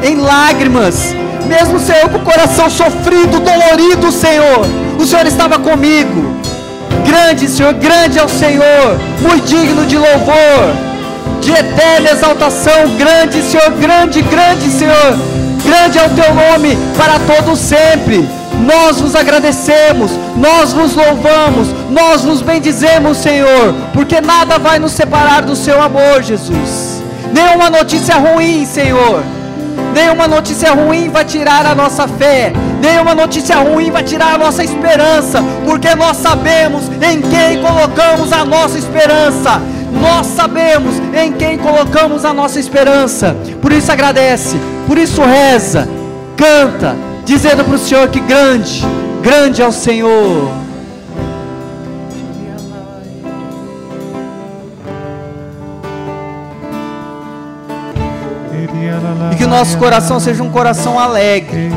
em 0.00 0.14
lágrimas, 0.14 1.12
mesmo 1.44 1.80
Senhor 1.80 2.08
com 2.08 2.18
o 2.18 2.20
coração 2.20 2.70
sofrido, 2.70 3.40
dolorido, 3.40 4.12
Senhor, 4.12 4.64
o 4.96 5.04
Senhor 5.04 5.26
estava 5.26 5.58
comigo. 5.58 6.36
Grande, 7.04 7.48
Senhor, 7.48 7.74
grande 7.74 8.16
é 8.16 8.24
o 8.24 8.28
Senhor, 8.28 8.96
muito 9.20 9.44
digno 9.44 9.84
de 9.86 9.98
louvor, 9.98 10.72
de 11.40 11.50
eterna 11.50 12.10
exaltação. 12.12 12.94
Grande, 12.96 13.42
Senhor, 13.42 13.72
grande, 13.72 14.22
grande, 14.22 14.70
Senhor, 14.70 15.18
grande 15.64 15.98
é 15.98 16.06
o 16.06 16.10
teu 16.10 16.32
nome 16.32 16.78
para 16.96 17.18
todos 17.34 17.58
sempre. 17.58 18.24
Nós 18.64 19.00
vos 19.00 19.16
agradecemos, 19.16 20.12
nós 20.36 20.72
vos 20.72 20.94
louvamos, 20.94 21.74
nós 21.90 22.22
vos 22.22 22.40
bendizemos, 22.40 23.18
Senhor, 23.18 23.74
porque 23.92 24.20
nada 24.20 24.60
vai 24.60 24.78
nos 24.78 24.92
separar 24.92 25.42
do 25.42 25.56
seu 25.56 25.82
amor, 25.82 26.22
Jesus. 26.22 26.89
Nenhuma 27.40 27.70
notícia 27.70 28.16
ruim, 28.16 28.66
Senhor. 28.66 29.22
Nenhuma 29.94 30.28
notícia 30.28 30.72
ruim 30.74 31.08
vai 31.08 31.24
tirar 31.24 31.64
a 31.64 31.74
nossa 31.74 32.06
fé. 32.06 32.52
Nenhuma 32.82 33.14
notícia 33.14 33.56
ruim 33.56 33.90
vai 33.90 34.02
tirar 34.02 34.34
a 34.34 34.38
nossa 34.38 34.62
esperança. 34.62 35.42
Porque 35.64 35.94
nós 35.94 36.18
sabemos 36.18 36.84
em 37.00 37.22
quem 37.22 37.62
colocamos 37.62 38.30
a 38.30 38.44
nossa 38.44 38.76
esperança. 38.76 39.60
Nós 39.90 40.26
sabemos 40.26 40.96
em 41.14 41.32
quem 41.32 41.56
colocamos 41.56 42.26
a 42.26 42.34
nossa 42.34 42.60
esperança. 42.60 43.34
Por 43.62 43.72
isso 43.72 43.90
agradece. 43.90 44.60
Por 44.86 44.98
isso 44.98 45.22
reza. 45.22 45.88
Canta. 46.36 46.94
Dizendo 47.24 47.64
para 47.64 47.74
o 47.74 47.78
Senhor 47.78 48.08
que 48.08 48.20
grande, 48.20 48.84
grande 49.22 49.62
é 49.62 49.66
o 49.66 49.72
Senhor. 49.72 50.50
Nosso 59.50 59.76
coração 59.78 60.20
seja 60.20 60.42
um 60.44 60.48
coração 60.48 60.98
alegre, 60.98 61.70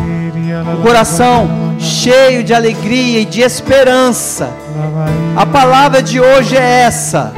um 0.77 0.81
coração 0.83 1.75
cheio 1.79 2.43
de 2.43 2.53
alegria 2.53 3.21
e 3.21 3.25
de 3.25 3.41
esperança. 3.41 4.51
A 5.35 5.45
palavra 5.45 6.01
de 6.01 6.21
hoje 6.21 6.55
é 6.55 6.83
essa: 6.83 7.33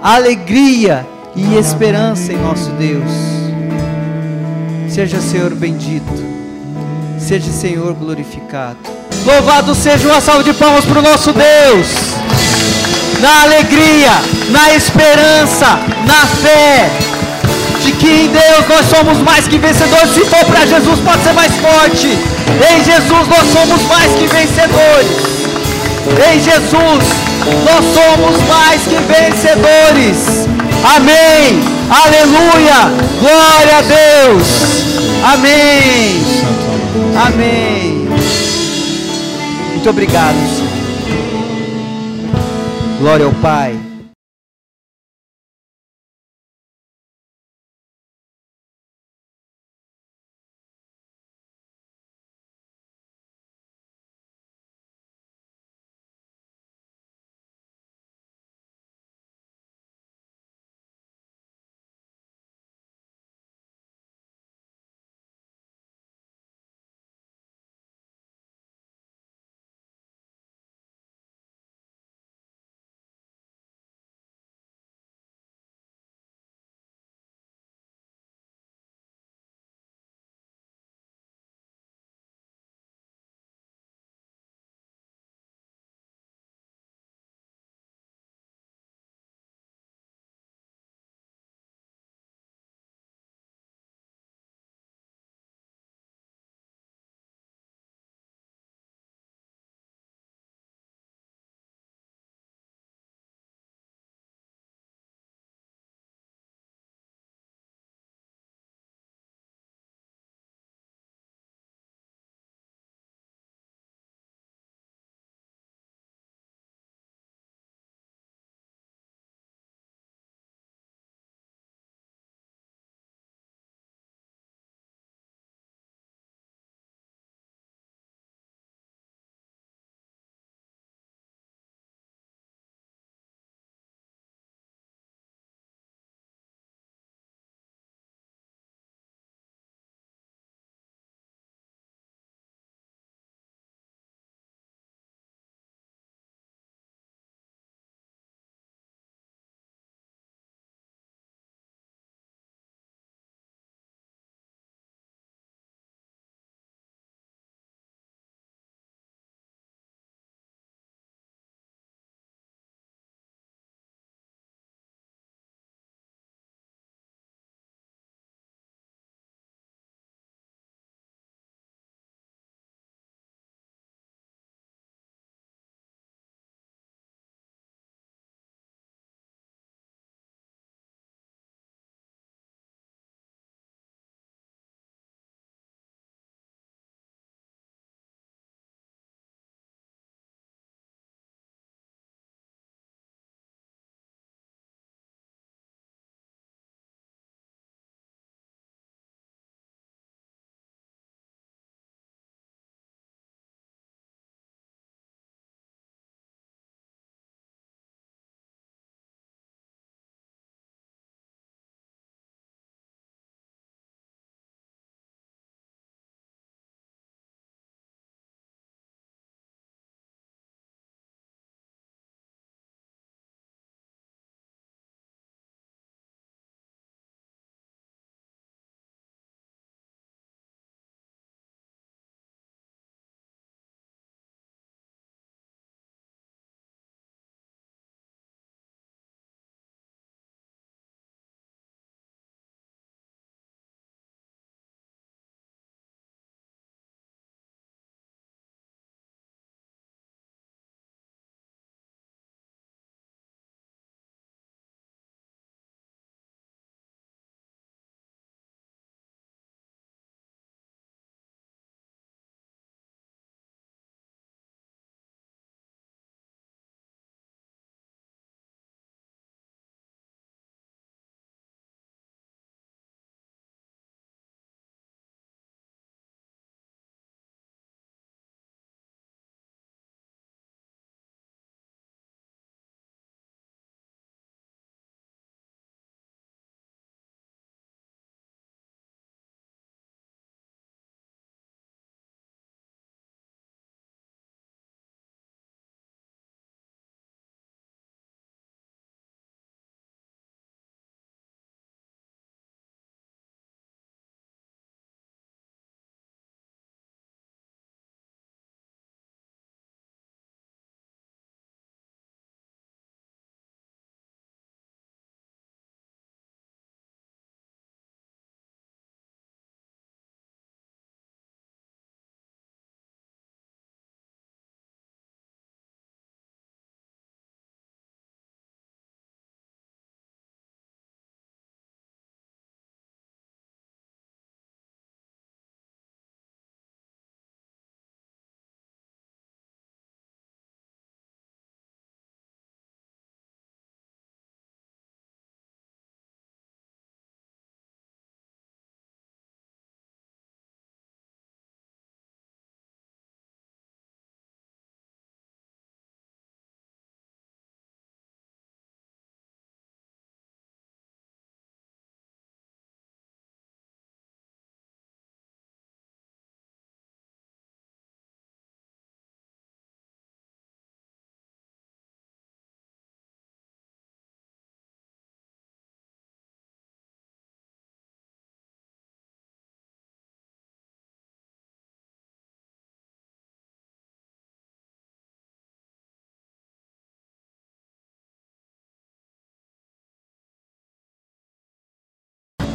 alegria 0.00 1.04
e 1.34 1.56
esperança 1.56 2.32
em 2.32 2.36
nosso 2.36 2.70
Deus. 2.72 3.10
Seja 4.88 5.20
Senhor 5.20 5.52
bendito, 5.54 6.12
seja 7.18 7.50
Senhor 7.50 7.94
glorificado. 7.94 8.78
Louvado 9.26 9.74
seja 9.74 10.08
uma 10.08 10.20
salva 10.20 10.44
de 10.44 10.52
palmas 10.54 10.84
para 10.84 10.98
o 11.00 11.02
nosso 11.02 11.32
Deus. 11.32 11.88
Na 13.20 13.42
alegria, 13.42 14.10
na 14.50 14.74
esperança, 14.74 15.78
na 16.06 16.26
fé 16.26 17.11
de 17.84 17.92
que 17.92 18.06
em 18.06 18.28
Deus 18.28 18.68
nós 18.68 18.86
somos 18.86 19.18
mais 19.18 19.46
que 19.48 19.58
vencedores. 19.58 20.14
Se 20.14 20.24
for 20.24 20.44
para 20.44 20.66
Jesus, 20.66 21.00
pode 21.00 21.22
ser 21.22 21.32
mais 21.32 21.52
forte. 21.56 22.08
Em 22.08 22.84
Jesus 22.84 23.28
nós 23.28 23.48
somos 23.52 23.82
mais 23.88 24.12
que 24.12 24.26
vencedores. 24.26 25.32
Em 26.32 26.40
Jesus 26.40 27.04
nós 27.64 27.84
somos 27.94 28.48
mais 28.48 28.82
que 28.82 28.96
vencedores. 28.96 30.48
Amém. 30.96 31.60
Aleluia. 31.90 32.92
Glória 33.20 33.78
a 33.78 33.82
Deus. 33.82 34.46
Amém. 35.24 36.22
Amém. 37.26 38.08
Muito 39.72 39.90
obrigado, 39.90 40.36
Senhor. 40.56 40.72
Glória 43.00 43.26
ao 43.26 43.32
Pai. 43.32 43.81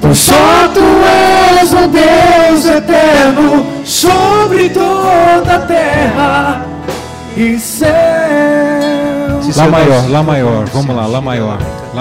Pois 0.08 0.20
só 0.20 0.70
tu 0.74 0.80
és 1.60 1.74
o 1.74 1.86
Deus 1.90 2.66
eterno 2.66 3.66
sobre 3.84 4.70
toda 4.70 5.56
a 5.56 5.60
terra 5.60 6.66
e 7.36 7.60
céu. 7.60 7.90
Lá 9.54 9.68
maior, 9.68 10.10
Lá 10.10 10.24
maior, 10.24 10.66
vamos 10.68 10.96
lá, 10.96 11.06
Lá 11.08 11.20
maior. 11.20 11.58